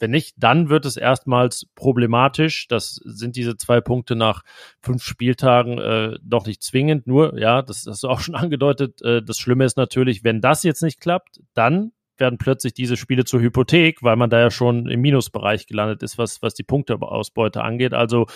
[0.00, 2.66] Wenn nicht, dann wird es erstmals problematisch.
[2.68, 4.42] Das sind diese zwei Punkte nach
[4.80, 7.06] fünf Spieltagen äh, noch nicht zwingend.
[7.06, 9.02] Nur, ja, das hast du auch schon angedeutet.
[9.02, 13.24] Äh, das Schlimme ist natürlich, wenn das jetzt nicht klappt, dann werden plötzlich diese Spiele
[13.24, 17.62] zur Hypothek, weil man da ja schon im Minusbereich gelandet ist, was, was die Punkteausbeute
[17.62, 17.94] angeht.
[17.94, 18.26] Also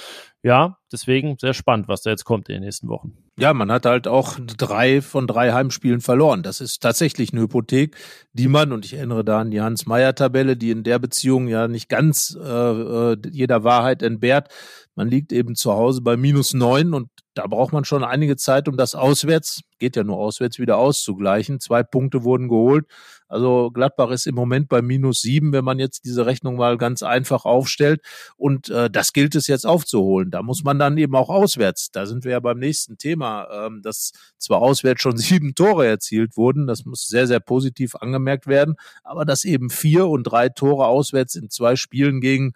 [0.43, 3.13] ja, deswegen sehr spannend, was da jetzt kommt in den nächsten Wochen.
[3.39, 6.43] Ja, man hat halt auch drei von drei Heimspielen verloren.
[6.43, 7.97] Das ist tatsächlich eine Hypothek,
[8.33, 11.89] die man, und ich erinnere da an die Hans-Meyer-Tabelle, die in der Beziehung ja nicht
[11.89, 14.49] ganz äh, äh jeder Wahrheit entbehrt.
[14.95, 18.69] Man liegt eben zu Hause bei minus neun und da braucht man schon einige Zeit,
[18.69, 21.59] um das auswärts, geht ja nur auswärts, wieder auszugleichen.
[21.59, 22.87] Zwei Punkte wurden geholt.
[23.27, 27.03] Also Gladbach ist im Moment bei minus sieben, wenn man jetzt diese Rechnung mal ganz
[27.03, 28.03] einfach aufstellt.
[28.37, 30.31] Und äh, das gilt es jetzt aufzuholen.
[30.31, 31.91] Da muss man dann eben auch auswärts.
[31.91, 36.37] Da sind wir ja beim nächsten Thema, ähm, dass zwar auswärts schon sieben Tore erzielt
[36.37, 36.69] wurden.
[36.69, 38.77] Das muss sehr, sehr positiv angemerkt werden.
[39.03, 42.53] Aber dass eben vier und drei Tore auswärts in zwei Spielen gegen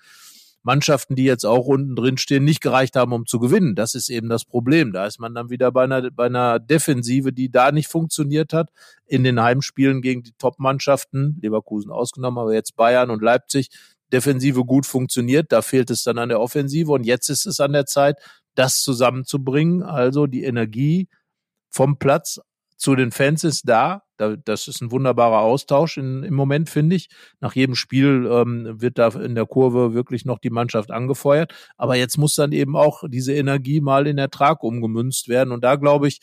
[0.62, 3.74] Mannschaften, die jetzt auch unten drin stehen, nicht gereicht haben, um zu gewinnen.
[3.74, 4.92] Das ist eben das Problem.
[4.92, 8.70] Da ist man dann wieder bei einer, bei einer Defensive, die da nicht funktioniert hat.
[9.06, 13.70] In den Heimspielen gegen die Top-Mannschaften, Leverkusen ausgenommen, aber jetzt Bayern und Leipzig,
[14.12, 15.52] Defensive gut funktioniert.
[15.52, 16.90] Da fehlt es dann an der Offensive.
[16.92, 18.16] Und jetzt ist es an der Zeit,
[18.54, 19.82] das zusammenzubringen.
[19.82, 21.08] Also die Energie
[21.70, 22.40] vom Platz
[22.76, 24.02] zu den Fans ist da.
[24.18, 27.08] Das ist ein wunderbarer Austausch in, im Moment, finde ich.
[27.40, 31.54] Nach jedem Spiel ähm, wird da in der Kurve wirklich noch die Mannschaft angefeuert.
[31.76, 35.52] Aber jetzt muss dann eben auch diese Energie mal in Ertrag umgemünzt werden.
[35.52, 36.20] Und da glaube ich,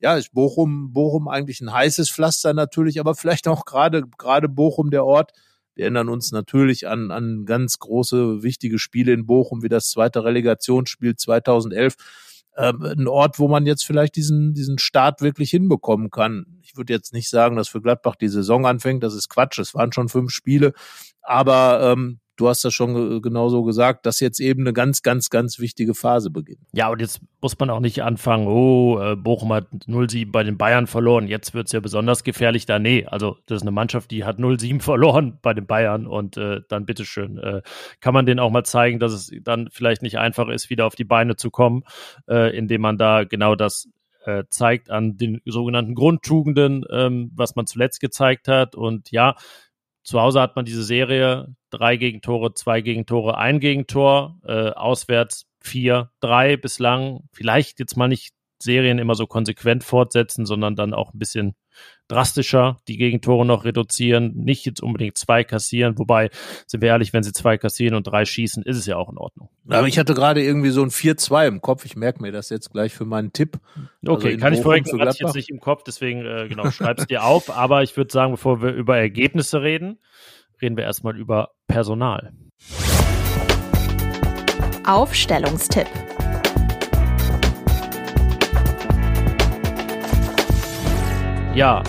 [0.00, 4.90] ja, ist Bochum, Bochum eigentlich ein heißes Pflaster natürlich, aber vielleicht auch gerade, gerade Bochum
[4.90, 5.32] der Ort.
[5.74, 10.24] Wir erinnern uns natürlich an, an ganz große, wichtige Spiele in Bochum, wie das zweite
[10.24, 11.94] Relegationsspiel 2011
[12.58, 16.58] ähm, ein Ort, wo man jetzt vielleicht diesen, diesen Start wirklich hinbekommen kann.
[16.62, 19.74] Ich würde jetzt nicht sagen, dass für Gladbach die Saison anfängt, das ist Quatsch, es
[19.74, 20.72] waren schon fünf Spiele,
[21.22, 25.58] aber ähm, du hast das schon genauso gesagt, dass jetzt eben eine ganz, ganz, ganz
[25.58, 26.60] wichtige Phase beginnt.
[26.72, 30.56] Ja, und jetzt muss man auch nicht anfangen, oh, äh, Bochum hat 0-7 bei den
[30.56, 32.78] Bayern verloren, jetzt wird es ja besonders gefährlich da.
[32.78, 36.60] Nee, also das ist eine Mannschaft, die hat 0-7 verloren bei den Bayern und äh,
[36.68, 37.62] dann bitteschön, äh,
[38.00, 40.94] kann man denen auch mal zeigen, dass es dann vielleicht nicht einfach ist, wieder auf
[40.94, 41.82] die Beine zu kommen,
[42.28, 43.88] äh, indem man da genau das
[44.24, 48.74] äh, zeigt an den sogenannten Grundtugenden, ähm, was man zuletzt gezeigt hat.
[48.74, 49.34] Und ja,
[50.08, 56.10] zu Hause hat man diese Serie, drei Gegentore, zwei Gegentore, ein Gegentor, äh, auswärts vier,
[56.20, 57.28] drei bislang.
[57.30, 61.56] Vielleicht jetzt mal nicht Serien immer so konsequent fortsetzen, sondern dann auch ein bisschen
[62.08, 66.30] drastischer die Gegentore noch reduzieren, nicht jetzt unbedingt zwei kassieren, wobei,
[66.66, 69.18] sind wir ehrlich, wenn sie zwei kassieren und drei schießen, ist es ja auch in
[69.18, 69.50] Ordnung.
[69.68, 72.72] Aber ich hatte gerade irgendwie so ein 4-2 im Kopf, ich merke mir das jetzt
[72.72, 73.58] gleich für meinen Tipp.
[74.06, 77.06] Okay, also kann ich vorhin, hatte ich jetzt nicht im Kopf, deswegen, äh, genau, schreib's
[77.06, 79.98] dir auf, aber ich würde sagen, bevor wir über Ergebnisse reden,
[80.62, 82.32] reden wir erstmal über Personal.
[84.84, 85.86] Aufstellungstipp.
[91.58, 91.82] Ja,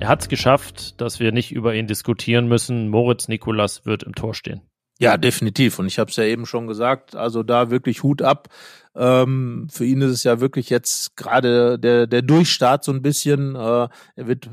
[0.00, 2.88] er hat es geschafft, dass wir nicht über ihn diskutieren müssen.
[2.88, 4.62] Moritz Nikolas wird im Tor stehen.
[4.98, 5.78] Ja, definitiv.
[5.78, 8.48] Und ich habe es ja eben schon gesagt, also da wirklich Hut ab.
[8.96, 13.54] Ähm, für ihn ist es ja wirklich jetzt gerade der, der Durchstart so ein bisschen.
[13.54, 14.50] Äh, er wird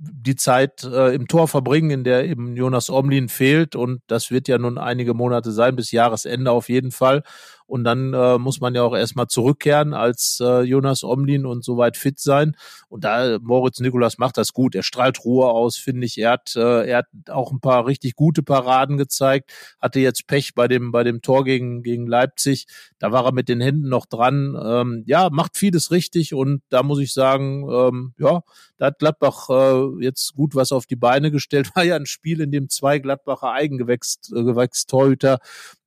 [0.00, 3.76] die Zeit äh, im Tor verbringen, in der eben Jonas Omlin fehlt.
[3.76, 7.22] Und das wird ja nun einige Monate sein, bis Jahresende auf jeden Fall.
[7.70, 11.96] Und dann äh, muss man ja auch erstmal zurückkehren als äh, Jonas Omlin und soweit
[11.96, 12.56] fit sein.
[12.88, 14.74] Und da Moritz Nikolas macht das gut.
[14.74, 16.18] Er strahlt Ruhe aus, finde ich.
[16.18, 19.52] Er hat, äh, er hat auch ein paar richtig gute Paraden gezeigt.
[19.80, 22.66] Hatte jetzt Pech bei dem, bei dem Tor gegen, gegen Leipzig.
[22.98, 24.58] Da war er mit den Händen noch dran.
[24.60, 26.34] Ähm, ja, macht vieles richtig.
[26.34, 28.42] Und da muss ich sagen, ähm, ja,
[28.78, 31.70] da hat Gladbach äh, jetzt gut was auf die Beine gestellt.
[31.76, 35.38] War ja ein Spiel, in dem zwei Gladbacher Eigengewächst äh, Torhüter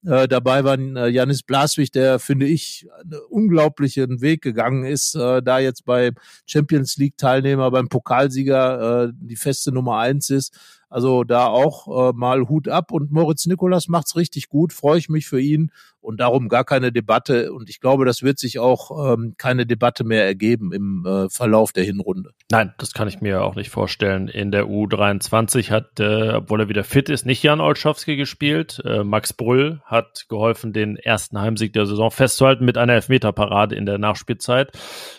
[0.05, 5.41] äh, dabei war äh, Janis Blaswig, der, finde ich, einen unglaublichen Weg gegangen ist, äh,
[5.41, 6.11] da jetzt bei
[6.45, 10.57] Champions League Teilnehmer, beim Pokalsieger äh, die feste Nummer eins ist.
[10.93, 15.09] Also da auch äh, mal Hut ab und Moritz Nikolas macht's richtig gut, freue ich
[15.09, 19.13] mich für ihn und darum gar keine Debatte und ich glaube, das wird sich auch
[19.13, 22.29] ähm, keine Debatte mehr ergeben im äh, Verlauf der Hinrunde.
[22.51, 24.27] Nein, das kann ich mir auch nicht vorstellen.
[24.27, 28.79] In der U23 hat, äh, obwohl er wieder fit ist, nicht Jan Olschowski gespielt.
[28.85, 33.87] Äh, Max Brüll hat geholfen, den ersten Heimsieg der Saison festzuhalten mit einer Elfmeterparade in
[33.87, 34.77] der Nachspielzeit.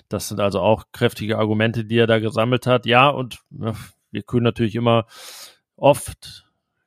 [0.09, 2.87] Das sind also auch kräftige Argumente, die er da gesammelt hat.
[2.87, 3.73] Ja, und äh,
[4.13, 5.07] wir können natürlich immer
[5.77, 6.45] oft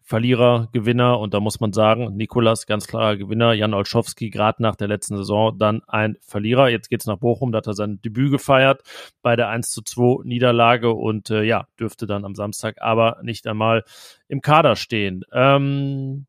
[0.08, 4.78] Verlierer, Gewinner und da muss man sagen, Nikolas ganz klarer Gewinner, Jan Olschowski gerade nach
[4.78, 6.70] der letzten Saison dann ein Verlierer.
[6.70, 8.84] Jetzt geht's nach Bochum, da hat er sein Debüt gefeiert
[9.22, 13.48] bei der 1 zu 2 Niederlage und äh, ja, dürfte dann am Samstag aber nicht
[13.48, 13.84] einmal
[14.30, 15.26] im Kader stehen.
[15.34, 16.26] Ähm,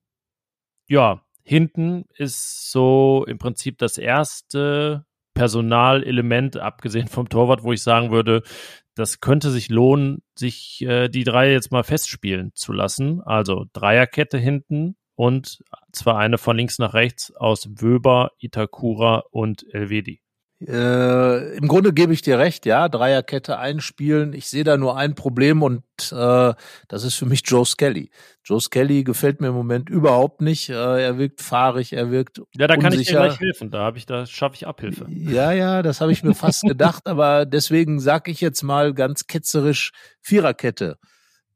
[0.89, 8.11] ja, hinten ist so im Prinzip das erste Personalelement, abgesehen vom Torwart, wo ich sagen
[8.11, 8.43] würde,
[8.99, 13.21] das könnte sich lohnen, sich äh, die drei jetzt mal festspielen zu lassen.
[13.23, 20.21] Also Dreierkette hinten und zwar eine von links nach rechts aus Wöber, Itakura und Elvedi.
[20.67, 24.33] Äh, Im Grunde gebe ich dir recht, ja, Dreierkette einspielen.
[24.33, 26.53] Ich sehe da nur ein Problem und äh,
[26.89, 28.11] das ist für mich Joe Skelly.
[28.45, 30.69] Joe Skelly gefällt mir im Moment überhaupt nicht.
[30.69, 32.99] Äh, er wirkt fahrig, er wirkt Ja, da kann unsicher.
[33.01, 33.71] ich dir gleich helfen.
[33.71, 35.07] Da habe ich, da schaffe ich Abhilfe.
[35.09, 39.29] Ja, ja, das habe ich mir fast gedacht, aber deswegen sage ich jetzt mal ganz
[39.29, 39.93] ketzerisch
[40.23, 40.99] Viererkette.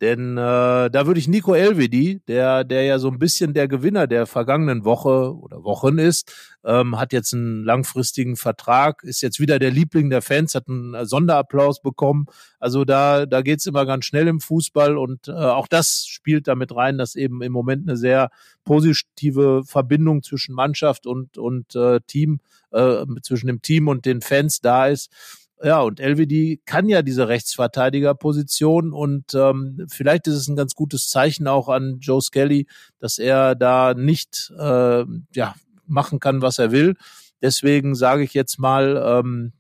[0.03, 4.09] Denn äh, da würde ich Nico Elvedi, der, der ja so ein bisschen der Gewinner
[4.09, 9.61] der vergangenen Woche oder Wochen ist, ähm, hat jetzt einen langfristigen Vertrag, ist jetzt wieder
[9.61, 12.27] der Liebling der Fans, hat einen Sonderapplaus bekommen.
[12.59, 16.75] Also da, da geht's immer ganz schnell im Fußball und äh, auch das spielt damit
[16.75, 18.31] rein, dass eben im Moment eine sehr
[18.65, 22.41] positive Verbindung zwischen Mannschaft und, und äh, Team,
[22.73, 25.11] äh, zwischen dem Team und den Fans da ist.
[25.65, 31.09] Ja, und LVD kann ja diese Rechtsverteidigerposition und ähm, vielleicht ist es ein ganz gutes
[31.09, 32.67] Zeichen auch an Joe Skelly,
[32.99, 35.55] dass er da nicht äh, ja,
[35.87, 36.97] machen kann, was er will.
[37.43, 39.53] Deswegen sage ich jetzt mal, ähm,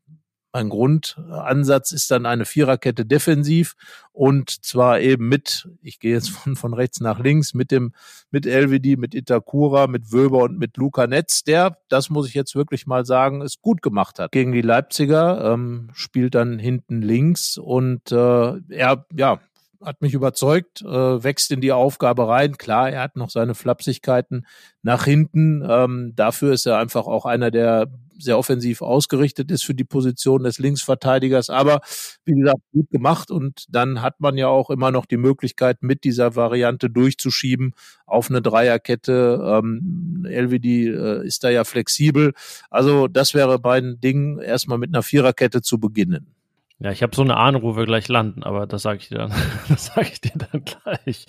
[0.52, 3.74] mein Grundansatz ist dann eine Viererkette defensiv
[4.12, 7.92] und zwar eben mit, ich gehe jetzt von, von rechts nach links, mit dem,
[8.30, 12.54] mit LVD, mit Itakura, mit Wöber und mit Luca Netz, der, das muss ich jetzt
[12.54, 14.32] wirklich mal sagen, es gut gemacht hat.
[14.32, 19.40] Gegen die Leipziger ähm, spielt dann hinten links und äh, er, ja,
[19.84, 20.86] hat mich überzeugt, äh,
[21.24, 22.56] wächst in die Aufgabe rein.
[22.56, 24.46] Klar, er hat noch seine Flapsigkeiten
[24.82, 25.64] nach hinten.
[25.68, 30.44] Ähm, dafür ist er einfach auch einer, der sehr offensiv ausgerichtet ist für die Position
[30.44, 31.50] des Linksverteidigers.
[31.50, 31.80] Aber
[32.24, 33.30] wie gesagt, gut gemacht.
[33.30, 37.74] Und dann hat man ja auch immer noch die Möglichkeit, mit dieser Variante durchzuschieben
[38.06, 39.40] auf eine Dreierkette.
[39.44, 42.32] Ähm, LVD äh, ist da ja flexibel.
[42.70, 46.34] Also das wäre bei den Dingen erstmal mit einer Viererkette zu beginnen.
[46.82, 49.18] Ja, ich habe so eine Ahnung, wo wir gleich landen, aber das sage ich dir
[49.18, 49.30] dann,
[49.68, 51.26] das sage ich dir dann gleich.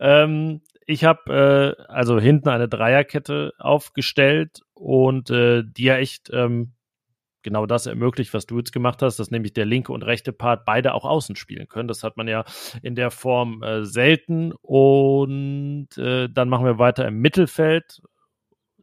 [0.00, 6.72] Ähm, ich habe äh, also hinten eine Dreierkette aufgestellt und äh, die ja echt ähm,
[7.42, 10.64] genau das ermöglicht, was du jetzt gemacht hast, dass nämlich der linke und rechte Part
[10.64, 11.86] beide auch außen spielen können.
[11.86, 12.44] Das hat man ja
[12.82, 14.52] in der Form äh, selten.
[14.62, 18.02] Und äh, dann machen wir weiter im Mittelfeld.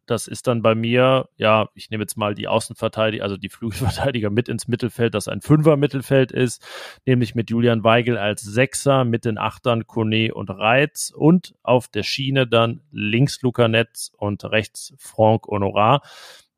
[0.05, 4.29] Das ist dann bei mir, ja, ich nehme jetzt mal die Außenverteidiger, also die Flügelverteidiger
[4.29, 6.65] mit ins Mittelfeld, das ein Fünfer-Mittelfeld ist,
[7.05, 12.03] nämlich mit Julian Weigel als Sechser, mit den Achtern Kone und Reitz und auf der
[12.03, 16.03] Schiene dann links Luca Netz und rechts Franck Honorat,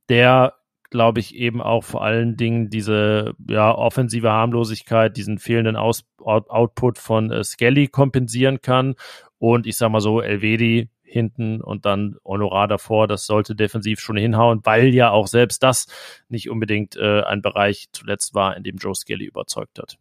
[0.10, 0.54] der
[0.90, 6.98] glaube ich, eben auch vor allen Dingen diese ja, offensive Harmlosigkeit, diesen fehlenden Aus Output
[6.98, 8.96] von äh, Skelly kompensieren kann.
[9.40, 13.08] Und ich sag mal so, Elvedi hinten und dann Honorar davor.
[13.08, 15.88] Das sollte defensiv schon hinhauen, weil ja auch selbst das
[16.30, 19.98] nicht unbedingt äh, ein Bereich zuletzt war, in dem Joe Skelly überzeugt hat.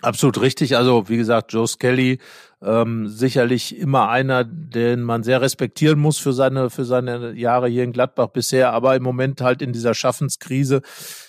[0.00, 0.76] Absolut richtig.
[0.76, 2.18] Also wie gesagt, Joe Skelly
[2.62, 7.84] ähm, sicherlich immer einer, den man sehr respektieren muss für seine für seine Jahre hier
[7.84, 10.80] in Gladbach bisher, aber im Moment halt in dieser Schaffenskrise.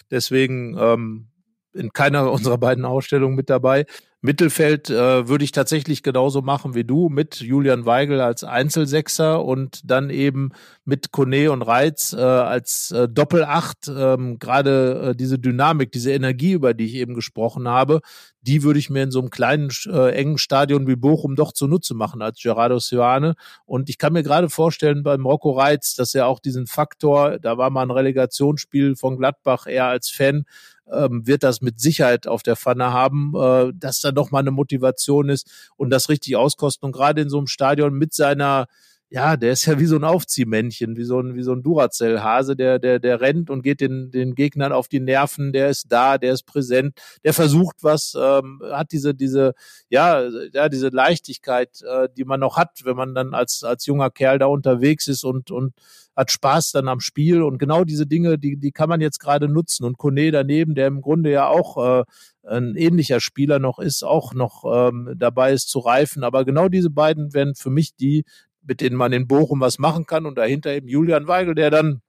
[0.09, 1.27] Deswegen ähm,
[1.73, 3.85] in keiner unserer beiden Ausstellungen mit dabei.
[4.25, 9.81] Mittelfeld äh, würde ich tatsächlich genauso machen wie du, mit Julian Weigel als Einzelsechser und
[9.83, 10.53] dann eben
[10.85, 13.89] mit Kone und Reitz äh, als äh, Doppelacht.
[13.89, 17.99] Ähm, Gerade äh, diese Dynamik, diese Energie, über die ich eben gesprochen habe,
[18.39, 21.93] die würde ich mir in so einem kleinen, äh, engen Stadion wie Bochum doch zunutze
[21.93, 23.35] machen als Gerardo Sioane.
[23.65, 27.57] Und ich kann mir gerade vorstellen beim Rocco Reitz, dass er auch diesen Faktor, da
[27.57, 30.45] war mal ein Relegationsspiel von Gladbach, er als Fan,
[30.91, 34.51] ähm, wird das mit Sicherheit auf der Pfanne haben, äh, dass da doch mal eine
[34.51, 36.85] Motivation ist und das richtig auskosten.
[36.85, 38.67] Und gerade in so einem Stadion mit seiner
[39.13, 42.55] ja, der ist ja wie so ein Aufziehmännchen, wie so ein, wie so ein Duracell-Hase,
[42.55, 46.17] der, der, der rennt und geht den, den Gegnern auf die Nerven, der ist da,
[46.17, 49.53] der ist präsent, der versucht was, ähm, hat diese, diese,
[49.89, 54.09] ja, ja, diese Leichtigkeit, äh, die man noch hat, wenn man dann als, als junger
[54.09, 55.75] Kerl da unterwegs ist und, und
[56.15, 59.47] hat Spaß dann am Spiel und genau diese Dinge, die, die kann man jetzt gerade
[59.47, 62.03] nutzen und Kone daneben, der im Grunde ja auch, äh,
[62.45, 66.25] ein ähnlicher Spieler noch ist, auch noch ähm, dabei ist zu reifen.
[66.25, 68.25] Aber genau diese beiden werden für mich die,
[68.63, 72.01] mit denen man in Bochum was machen kann und dahinter eben Julian Weigel, der dann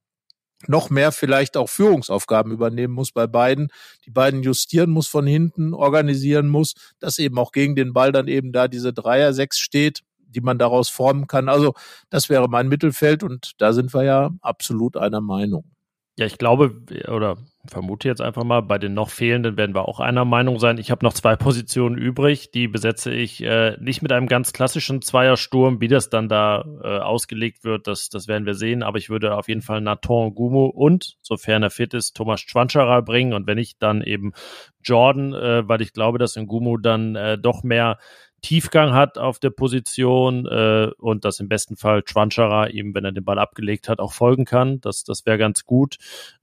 [0.67, 3.69] noch mehr vielleicht auch Führungsaufgaben übernehmen muss bei beiden,
[4.07, 8.29] die beiden justieren muss von hinten, organisieren muss, dass eben auch gegen den Ball dann
[8.29, 11.49] eben da diese Dreier sechs steht, die man daraus formen kann.
[11.49, 11.75] Also
[12.11, 15.65] das wäre mein Mittelfeld und da sind wir ja absolut einer Meinung.
[16.17, 16.77] Ja, ich glaube
[17.09, 20.79] oder vermute jetzt einfach mal, bei den noch fehlenden werden wir auch einer Meinung sein.
[20.79, 25.03] Ich habe noch zwei Positionen übrig, die besetze ich äh, nicht mit einem ganz klassischen
[25.03, 29.11] Zweiersturm, wie das dann da äh, ausgelegt wird, das, das werden wir sehen, aber ich
[29.11, 33.47] würde auf jeden Fall Nathan Gumo und, sofern er fit ist, Thomas Schwanscherer bringen und
[33.49, 34.35] wenn nicht, dann eben
[34.85, 37.99] Jordan, äh, weil ich glaube, dass in Gumo dann äh, doch mehr
[38.45, 43.13] Tiefgang hat auf der Position äh, und dass im besten Fall Schwanscherer ihm, wenn er
[43.13, 44.83] den Ball abgelegt hat, auch folgen kann.
[44.83, 45.97] Das, das wäre ganz gut.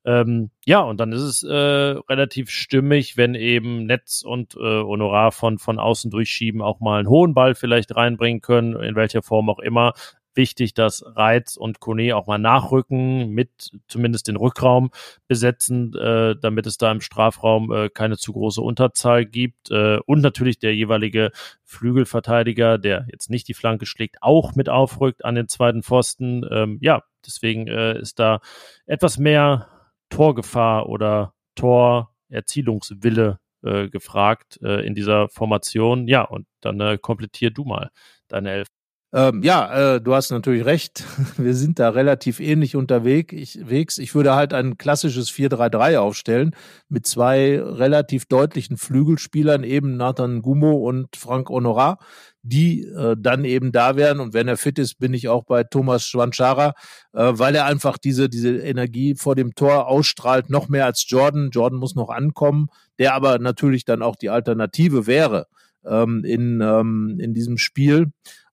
[0.03, 5.31] Ähm, ja, und dann ist es äh, relativ stimmig, wenn eben Netz und äh, Honorar
[5.31, 9.47] von, von außen durchschieben auch mal einen hohen Ball vielleicht reinbringen können, in welcher Form
[9.51, 9.93] auch immer
[10.35, 14.91] wichtig, dass Reiz und Kone auch mal nachrücken, mit zumindest den Rückraum
[15.27, 19.71] besetzen, äh, damit es da im Strafraum äh, keine zu große Unterzahl gibt.
[19.71, 21.31] Äh, und natürlich der jeweilige
[21.63, 26.45] Flügelverteidiger, der jetzt nicht die Flanke schlägt, auch mit aufrückt an den zweiten Pfosten.
[26.49, 28.39] Ähm, ja, deswegen äh, ist da
[28.85, 29.67] etwas mehr
[30.09, 36.07] Torgefahr oder Torerzielungswille äh, gefragt äh, in dieser Formation.
[36.07, 37.91] Ja, und dann äh, komplettier du mal
[38.27, 38.67] deine Elf.
[39.13, 41.03] Ähm, ja, äh, du hast natürlich recht.
[41.37, 43.97] Wir sind da relativ ähnlich unterwegs.
[43.97, 46.55] Ich, würde halt ein klassisches 4-3-3 aufstellen
[46.87, 51.99] mit zwei relativ deutlichen Flügelspielern, eben Nathan Gumo und Frank Honorat,
[52.41, 54.21] die äh, dann eben da wären.
[54.21, 56.73] Und wenn er fit ist, bin ich auch bei Thomas Schwanschara,
[57.11, 61.49] äh, weil er einfach diese, diese Energie vor dem Tor ausstrahlt, noch mehr als Jordan.
[61.51, 65.47] Jordan muss noch ankommen, der aber natürlich dann auch die Alternative wäre
[65.85, 68.11] ähm, in, ähm, in diesem Spiel.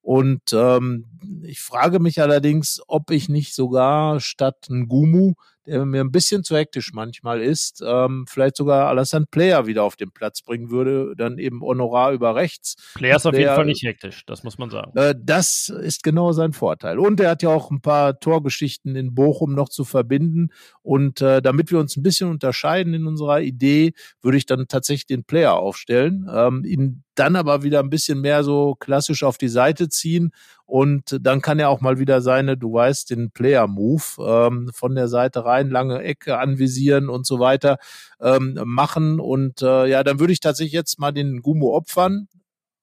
[0.09, 1.05] Und ähm,
[1.43, 5.35] ich frage mich allerdings, ob ich nicht sogar statt Ngumu
[5.69, 9.97] der mir ein bisschen zu hektisch manchmal ist, ähm, vielleicht sogar Alassane Player wieder auf
[9.97, 12.77] den Platz bringen würde, dann eben Honorar über rechts.
[12.95, 14.97] Player ist auf jeden Fall nicht hektisch, das muss man sagen.
[14.97, 16.99] Äh, das ist genau sein Vorteil.
[16.99, 20.49] Und er hat ja auch ein paar Torgeschichten in Bochum noch zu verbinden.
[20.83, 23.93] Und äh, damit wir uns ein bisschen unterscheiden in unserer Idee,
[24.23, 28.45] würde ich dann tatsächlich den Player aufstellen, ähm, ihn dann aber wieder ein bisschen mehr
[28.45, 30.33] so klassisch auf die Seite ziehen
[30.69, 35.09] und dann kann er auch mal wieder seine, du weißt, den Player-Move ähm, von der
[35.09, 37.79] Seite rein, lange Ecke anvisieren und so weiter
[38.21, 39.19] ähm, machen.
[39.19, 42.29] Und äh, ja, dann würde ich tatsächlich jetzt mal den Gumo opfern,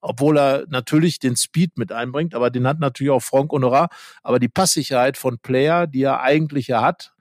[0.01, 3.89] obwohl er natürlich den Speed mit einbringt, aber den hat natürlich auch Frank Honorar.
[4.23, 7.13] Aber die Passsicherheit von Player, die er eigentlich ja hat,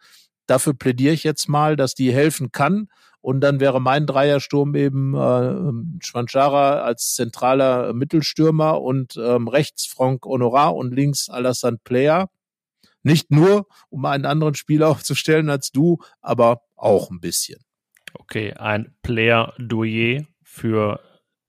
[0.46, 2.88] dafür plädiere ich jetzt mal, dass die helfen kann.
[3.24, 10.26] Und dann wäre mein Dreiersturm eben äh, Schwanchara als zentraler Mittelstürmer und ähm, rechts Franck
[10.26, 12.28] Honorar und links Alassane Player.
[13.02, 17.64] Nicht nur, um einen anderen Spieler aufzustellen als du, aber auch ein bisschen.
[18.12, 21.00] Okay, ein Player-Douillet für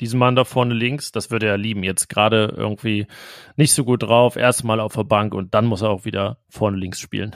[0.02, 1.84] diesen Mann da vorne links, das würde er lieben.
[1.84, 3.08] Jetzt gerade irgendwie
[3.56, 6.78] nicht so gut drauf, erstmal auf der Bank und dann muss er auch wieder vorne
[6.78, 7.34] links spielen.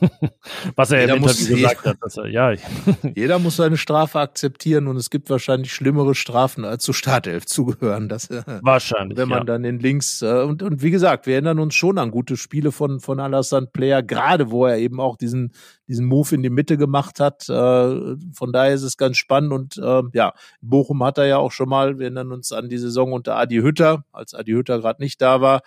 [0.76, 1.96] Was er jeder im Interview gesagt hat.
[2.00, 2.52] Dass er, ja.
[3.14, 8.08] jeder muss seine Strafe akzeptieren und es gibt wahrscheinlich schlimmere Strafen als zu Startelf zugehören.
[8.08, 9.16] Das, äh, wahrscheinlich.
[9.16, 9.44] Wenn man ja.
[9.44, 12.72] dann den links äh, und, und wie gesagt, wir erinnern uns schon an gute Spiele
[12.72, 15.52] von, von Alassane Player, gerade wo er eben auch diesen,
[15.88, 17.48] diesen Move in die Mitte gemacht hat.
[17.48, 21.52] Äh, von daher ist es ganz spannend und äh, ja, Bochum hat er ja auch
[21.52, 25.02] schon mal, wir erinnern uns an die Saison unter Adi Hütter, als Adi Hütter gerade
[25.02, 25.62] nicht da war,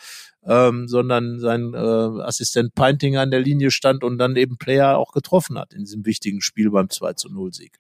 [0.46, 5.12] ähm, sondern sein äh, Assistent Peintinger an der Linie stand und dann eben Player auch
[5.12, 7.80] getroffen hat in diesem wichtigen Spiel beim 2 zu 0 Sieg.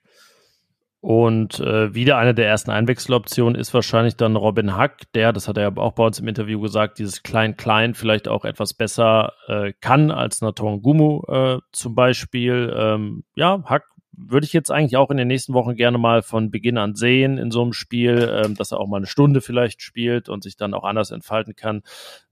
[1.00, 5.58] Und äh, wieder eine der ersten Einwechseloptionen ist wahrscheinlich dann Robin Hack, der, das hat
[5.58, 9.74] er ja auch bei uns im Interview gesagt, dieses Klein-Klein vielleicht auch etwas besser äh,
[9.80, 12.74] kann als Nathan Gumu äh, zum Beispiel.
[12.76, 13.86] Ähm, ja, Hack
[14.18, 17.38] würde ich jetzt eigentlich auch in den nächsten Wochen gerne mal von Beginn an sehen
[17.38, 20.58] in so einem Spiel, ähm, dass er auch mal eine Stunde vielleicht spielt und sich
[20.58, 21.84] dann auch anders entfalten kann.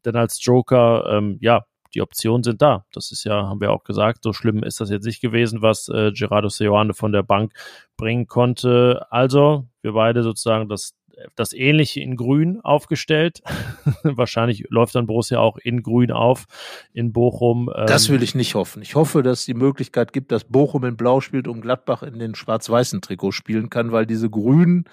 [0.03, 2.85] Denn als Joker, ähm, ja, die Optionen sind da.
[2.91, 5.87] Das ist ja, haben wir auch gesagt, so schlimm ist das jetzt nicht gewesen, was
[5.87, 7.53] äh, Gerardo Seoane von der Bank
[7.97, 9.05] bringen konnte.
[9.11, 10.93] Also, wir beide sozusagen das
[11.35, 13.41] das Ähnliche in Grün aufgestellt.
[14.03, 16.45] Wahrscheinlich läuft dann Borussia auch in Grün auf
[16.93, 17.69] in Bochum.
[17.87, 18.81] das will ich nicht hoffen.
[18.81, 22.19] Ich hoffe, dass es die Möglichkeit gibt, dass Bochum in Blau spielt und Gladbach in
[22.19, 24.85] den schwarz-weißen Trikot spielen kann, weil diese Grünen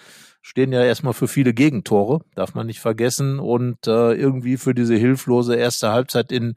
[0.43, 3.39] stehen ja erstmal für viele Gegentore, darf man nicht vergessen.
[3.39, 6.55] Und äh, irgendwie für diese hilflose erste Halbzeit in,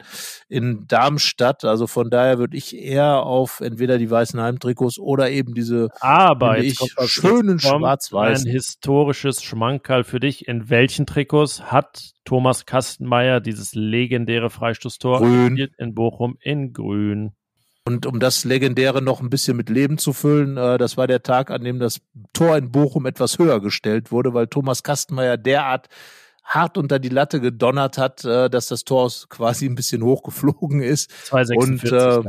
[0.48, 1.64] in Darmstadt.
[1.64, 6.58] Also von daher würde ich eher auf entweder die weißen Heimtrikots oder eben diese Aber
[6.58, 8.48] ich, schönen schwarz-weißen.
[8.48, 10.48] Ein historisches Schmankerl für dich.
[10.48, 15.68] In welchen Trikots hat Thomas Kastenmeier dieses legendäre Freistoßtor Grün.
[15.78, 17.32] in Bochum in Grün?
[17.86, 21.22] Und um das Legendäre noch ein bisschen mit Leben zu füllen, äh, das war der
[21.22, 22.00] Tag, an dem das
[22.32, 25.88] Tor in Bochum etwas höher gestellt wurde, weil Thomas Kastenmeier derart
[26.42, 31.12] hart unter die Latte gedonnert hat, äh, dass das Tor quasi ein bisschen hochgeflogen ist.
[31.26, 32.26] 246.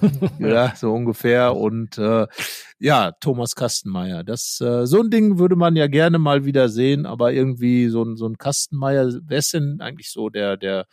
[0.00, 1.56] Und, äh, ja, so ungefähr.
[1.56, 2.28] Und äh,
[2.78, 4.22] ja, Thomas Kastenmeier.
[4.22, 8.04] Das, äh, so ein Ding würde man ja gerne mal wieder sehen, aber irgendwie so
[8.04, 10.86] ein, so ein Kastenmeier, wer ist denn eigentlich so der, der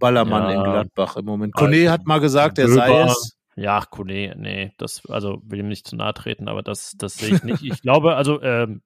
[0.00, 0.56] Ballermann ja.
[0.56, 1.54] in Gladbach im Moment?
[1.54, 3.36] Kone hat mal gesagt, er sei es.
[3.56, 7.34] Ja, Kone, nee, das, also will ihm nicht zu nahe treten, aber das, das sehe
[7.34, 7.62] ich nicht.
[7.62, 8.82] Ich glaube, also ähm,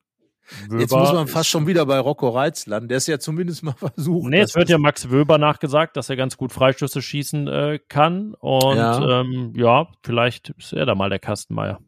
[0.68, 2.88] Wöber Jetzt muss man fast schon wieder bei Rocco Reitz landen.
[2.88, 4.30] Der ist ja zumindest mal versucht.
[4.30, 8.34] Nee, es wird ja Max Wöber nachgesagt, dass er ganz gut Freistöße schießen äh, kann.
[8.34, 9.20] Und ja.
[9.20, 11.80] Ähm, ja, vielleicht ist er da mal der Kastenmeier.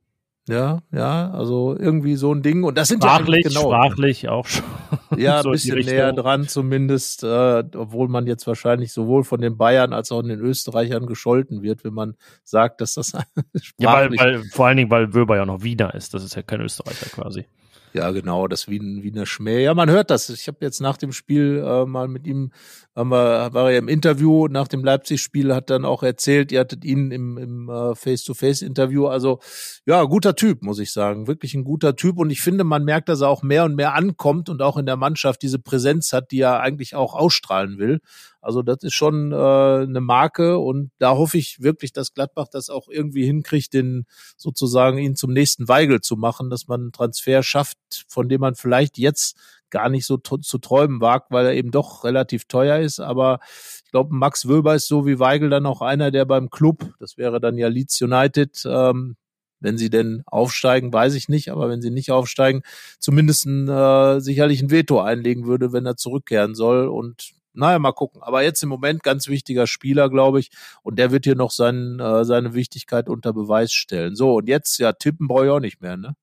[0.49, 2.65] Ja, ja, also irgendwie so ein Ding.
[2.65, 3.71] Und das sind sprachlich, ja genau.
[3.71, 4.65] Sprachlich auch schon.
[5.17, 9.57] Ja, so ein bisschen näher dran zumindest, äh, obwohl man jetzt wahrscheinlich sowohl von den
[9.57, 13.73] Bayern als auch von den Österreichern gescholten wird, wenn man sagt, dass das sprachlich...
[13.79, 16.15] Ja, weil, weil, vor allen Dingen, weil Wöber ja noch Wiener ist.
[16.15, 17.47] Das ist ja kein Österreicher quasi.
[17.95, 19.64] Ja, genau, das Wien, Wiener Schmäh.
[19.64, 20.29] Ja, man hört das.
[20.29, 22.53] Ich habe jetzt nach dem Spiel äh, mal mit ihm,
[22.95, 26.85] haben wir, war er im Interview nach dem Leipzig-Spiel, hat dann auch erzählt, ihr hattet
[26.85, 29.07] ihn im, im äh, Face-to-Face-Interview.
[29.07, 29.41] Also
[29.87, 31.27] ja, guter Typ, muss ich sagen.
[31.27, 32.19] Wirklich ein guter Typ.
[32.19, 34.87] Und ich finde, man merkt, dass er auch mehr und mehr ankommt und auch in
[34.87, 38.01] der Mannschaft diese Präsenz hat, die er eigentlich auch ausstrahlen will.
[38.41, 42.70] Also das ist schon äh, eine Marke und da hoffe ich wirklich, dass Gladbach das
[42.70, 47.43] auch irgendwie hinkriegt, den sozusagen ihn zum nächsten Weigel zu machen, dass man einen Transfer
[47.43, 47.78] schafft,
[48.09, 49.36] von dem man vielleicht jetzt
[49.70, 53.01] gar nicht so zu träumen wagt, weil er eben doch relativ teuer ist.
[53.01, 53.41] Aber
[53.84, 57.16] ich glaube, Max Wöber ist so wie Weigel dann auch einer, der beim Club, das
[57.18, 59.16] wäre dann ja Leeds United, ähm,
[59.61, 62.62] wenn sie denn aufsteigen, weiß ich nicht, aber wenn sie nicht aufsteigen,
[63.01, 66.86] zumindest äh, sicherlich ein Veto einlegen würde, wenn er zurückkehren soll.
[66.86, 68.23] Und naja, mal gucken.
[68.23, 70.51] Aber jetzt im Moment ganz wichtiger Spieler, glaube ich.
[70.83, 74.15] Und der wird hier noch sein, äh, seine Wichtigkeit unter Beweis stellen.
[74.15, 76.15] So, und jetzt, ja, tippen brauche ich auch nicht mehr, ne?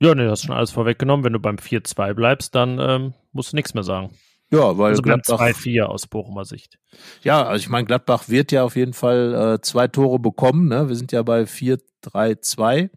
[0.00, 1.24] Ja, ne, hast schon alles vorweggenommen.
[1.24, 4.10] Wenn du beim 4-2 bleibst, dann ähm, musst du nichts mehr sagen.
[4.50, 6.78] Ja, weil also Gladbach 2-4 aus Bochumer Sicht.
[7.22, 10.68] Ja, also ich meine, Gladbach wird ja auf jeden Fall äh, zwei Tore bekommen.
[10.68, 10.88] Ne?
[10.88, 12.90] Wir sind ja bei 4-3-2.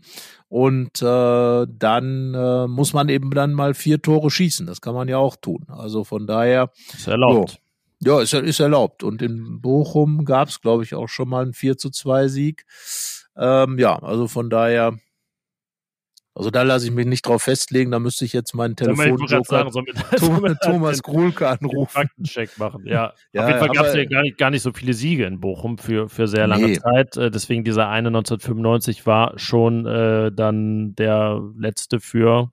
[0.50, 4.66] Und äh, dann äh, muss man eben dann mal vier Tore schießen.
[4.66, 5.66] Das kann man ja auch tun.
[5.68, 6.72] Also von daher.
[6.94, 7.52] Ist erlaubt.
[7.52, 7.58] So.
[8.00, 9.04] Ja, ist, ist erlaubt.
[9.04, 12.66] Und in Bochum gab es, glaube ich, auch schon mal einen 4 zu 2 Sieg.
[13.36, 14.98] Ähm, ja, also von daher,
[16.34, 19.82] also da lasse ich mich nicht drauf festlegen, da müsste ich jetzt meinen Telefonjoker so
[20.18, 21.88] Thomas, Thomas Grulke anrufen.
[21.88, 23.14] Faktencheck machen, ja.
[23.34, 25.40] ja Auf jeden Fall gab es ja gar nicht, gar nicht so viele Siege in
[25.40, 26.80] Bochum für, für sehr lange nee.
[26.80, 27.18] Zeit.
[27.18, 32.52] Äh, deswegen dieser eine 1995 war schon äh, dann der letzte für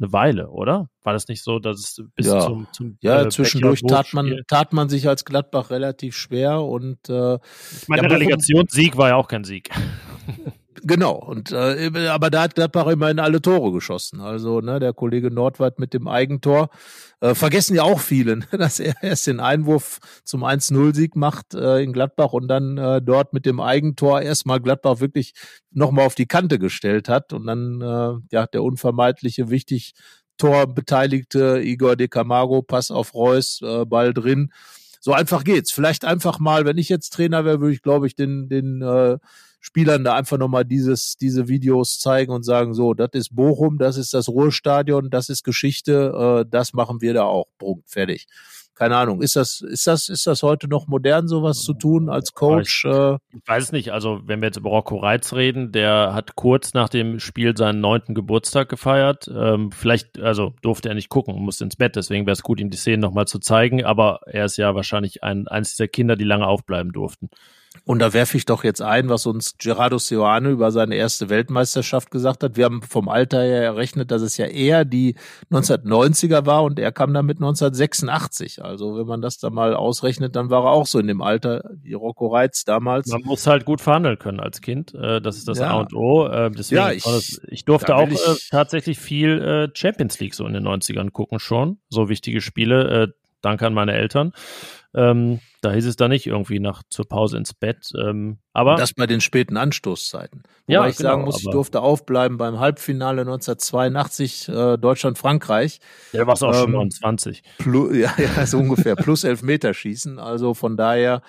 [0.00, 0.88] eine Weile, oder?
[1.02, 2.40] War das nicht so, dass es bis ja.
[2.40, 7.08] zum, zum Ja, äh, zwischendurch tat man, tat man sich als Gladbach relativ schwer und
[7.08, 7.36] äh,
[7.80, 9.70] ich meine, der Relegationssieg war ja auch kein Sieg.
[10.82, 14.20] Genau, und äh, aber da hat Gladbach immerhin alle Tore geschossen.
[14.20, 16.70] Also ne, der Kollege Nordwald mit dem Eigentor.
[17.20, 21.82] Äh, vergessen ja auch viele, ne, dass er erst den Einwurf zum 1-0-Sieg macht äh,
[21.82, 25.34] in Gladbach und dann äh, dort mit dem Eigentor erstmal Gladbach wirklich
[25.70, 29.94] nochmal auf die Kante gestellt hat und dann äh, ja der unvermeidliche wichtig
[30.38, 34.52] Torbeteiligte Igor de Camargo, Pass auf Reus, äh, Ball drin.
[35.00, 35.72] So einfach geht's.
[35.72, 39.18] Vielleicht einfach mal, wenn ich jetzt Trainer wäre, würde ich, glaube ich, den, den äh,
[39.60, 43.96] Spielern da einfach nochmal dieses, diese Videos zeigen und sagen, so, das ist Bochum, das
[43.96, 47.46] ist das Ruhrstadion, das ist Geschichte, äh, das machen wir da auch.
[47.58, 48.26] Punkt, fertig.
[48.78, 52.32] Keine Ahnung, ist das, ist das, ist das heute noch modern, sowas zu tun als
[52.32, 52.84] Coach?
[52.84, 53.14] Ich, äh?
[53.32, 53.92] ich weiß nicht.
[53.92, 57.80] Also, wenn wir jetzt über Rocco Reitz reden, der hat kurz nach dem Spiel seinen
[57.80, 59.28] neunten Geburtstag gefeiert.
[59.34, 62.70] Ähm, vielleicht, also durfte er nicht gucken, musste ins Bett, deswegen wäre es gut, ihm
[62.70, 63.84] die Szenen nochmal zu zeigen.
[63.84, 67.30] Aber er ist ja wahrscheinlich ein, eines dieser Kinder, die lange aufbleiben durften.
[67.84, 72.10] Und da werfe ich doch jetzt ein, was uns Gerardo Seoane über seine erste Weltmeisterschaft
[72.10, 72.56] gesagt hat.
[72.56, 75.16] Wir haben vom Alter her errechnet, dass es ja eher die
[75.50, 78.64] 1990er war und er kam damit 1986.
[78.64, 81.70] Also wenn man das da mal ausrechnet, dann war er auch so in dem Alter
[81.82, 83.08] wie Rocco Reitz damals.
[83.08, 84.94] Man muss halt gut verhandeln können als Kind.
[84.94, 85.70] Äh, das ist das ja.
[85.70, 86.26] A und O.
[86.26, 90.46] Äh, deswegen ja, ich, das, ich durfte auch ich, äh, tatsächlich viel Champions League so
[90.46, 91.78] in den 90ern gucken schon.
[91.88, 93.14] So wichtige Spiele.
[93.40, 94.32] Danke an meine Eltern.
[94.94, 97.90] Ähm, da hieß es da nicht irgendwie nach zur Pause ins Bett.
[98.00, 100.42] Ähm, aber das bei den späten Anstoßzeiten.
[100.66, 105.80] Wobei ja, ich genau, sagen muss, ich durfte aufbleiben beim Halbfinale 1982 äh, Deutschland-Frankreich.
[106.12, 107.42] Ja, warst auch ähm, schon 29.
[107.58, 108.94] Plus, ja, ja, so ungefähr.
[108.96, 110.18] plus elf Meter schießen.
[110.18, 111.22] Also von daher,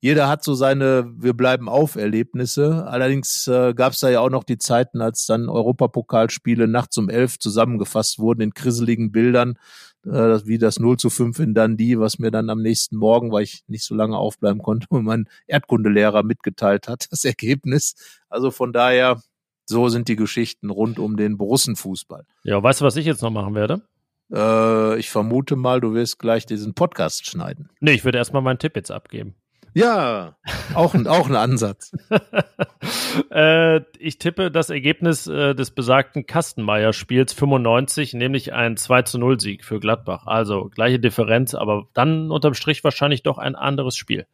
[0.00, 2.86] jeder hat so seine Wir bleiben auf Erlebnisse.
[2.86, 7.08] Allerdings äh, gab es da ja auch noch die Zeiten, als dann Europapokalspiele nachts um
[7.08, 9.58] elf zusammengefasst wurden in krisseligen Bildern
[10.06, 13.42] äh, wie das 0 zu 5 in Dundee, was mir dann am nächsten Morgen, weil
[13.42, 17.94] ich nicht so lange aufbleiben konnte, mein Erdkundelehrer mitgeteilt hat, das Ergebnis.
[18.28, 19.20] Also von daher,
[19.66, 22.24] so sind die Geschichten rund um den Borussenfußball.
[22.44, 23.82] Ja, weißt du, was ich jetzt noch machen werde?
[24.32, 27.70] Äh, ich vermute mal, du wirst gleich diesen Podcast schneiden.
[27.80, 29.34] Nee, ich würde erstmal meinen Tipp jetzt abgeben.
[29.76, 30.38] Ja,
[30.72, 31.92] auch ein, auch ein Ansatz.
[33.30, 39.38] äh, ich tippe das Ergebnis äh, des besagten Kastenmeier-Spiels 95, nämlich ein 2 zu 0
[39.38, 40.26] Sieg für Gladbach.
[40.26, 44.26] Also gleiche Differenz, aber dann unterm Strich wahrscheinlich doch ein anderes Spiel.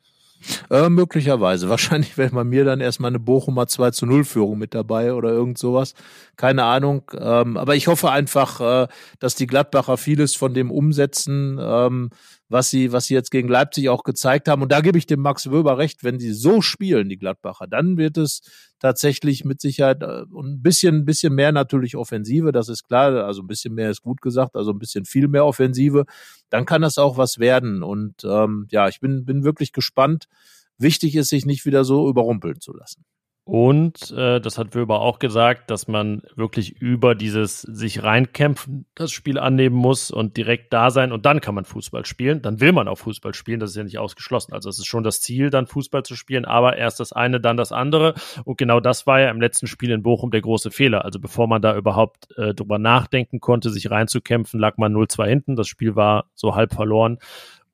[0.70, 1.68] Äh, möglicherweise.
[1.68, 5.30] Wahrscheinlich wäre bei mir dann erstmal eine Bochumer 2 zu 0 Führung mit dabei oder
[5.30, 5.94] irgend sowas.
[6.36, 7.10] Keine Ahnung.
[7.18, 8.88] Ähm, aber ich hoffe einfach, äh,
[9.18, 12.10] dass die Gladbacher vieles von dem umsetzen, ähm,
[12.52, 14.60] was sie, was sie jetzt gegen Leipzig auch gezeigt haben.
[14.62, 17.96] Und da gebe ich dem Max Wöber recht, wenn sie so spielen, die Gladbacher, dann
[17.96, 18.42] wird es
[18.78, 23.24] tatsächlich mit Sicherheit äh, ein bisschen, ein bisschen mehr natürlich Offensive, das ist klar.
[23.24, 26.04] Also ein bisschen mehr ist gut gesagt, also ein bisschen viel mehr Offensive.
[26.50, 27.82] Dann kann das auch was werden.
[27.82, 30.26] Und ähm, ja, ich bin, bin wirklich gespannt.
[30.76, 33.04] Wichtig ist, sich nicht wieder so überrumpeln zu lassen.
[33.44, 39.10] Und äh, das hat Wöber auch gesagt, dass man wirklich über dieses sich reinkämpfen das
[39.10, 42.40] Spiel annehmen muss und direkt da sein und dann kann man Fußball spielen.
[42.40, 44.52] Dann will man auch Fußball spielen, das ist ja nicht ausgeschlossen.
[44.52, 47.56] Also es ist schon das Ziel, dann Fußball zu spielen, aber erst das eine, dann
[47.56, 48.14] das andere.
[48.44, 51.04] Und genau das war ja im letzten Spiel in Bochum der große Fehler.
[51.04, 55.56] Also bevor man da überhaupt äh, drüber nachdenken konnte, sich reinzukämpfen, lag man 0-2 hinten.
[55.56, 57.18] Das Spiel war so halb verloren.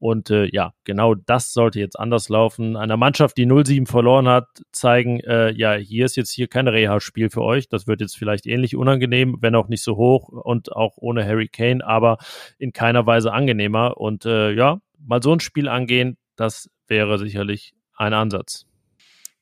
[0.01, 2.77] Und äh, ja, genau das sollte jetzt anders laufen.
[2.77, 7.31] Einer Mannschaft, die 0-7 verloren hat, zeigen, äh, ja, hier ist jetzt hier kein Reha-Spiel
[7.31, 7.69] für euch.
[7.69, 11.49] Das wird jetzt vielleicht ähnlich unangenehm, wenn auch nicht so hoch und auch ohne Harry
[11.49, 12.19] Kane, aber
[12.59, 13.97] in keiner Weise angenehmer.
[13.97, 18.67] Und äh, ja, mal so ein Spiel angehen, das wäre sicherlich ein Ansatz.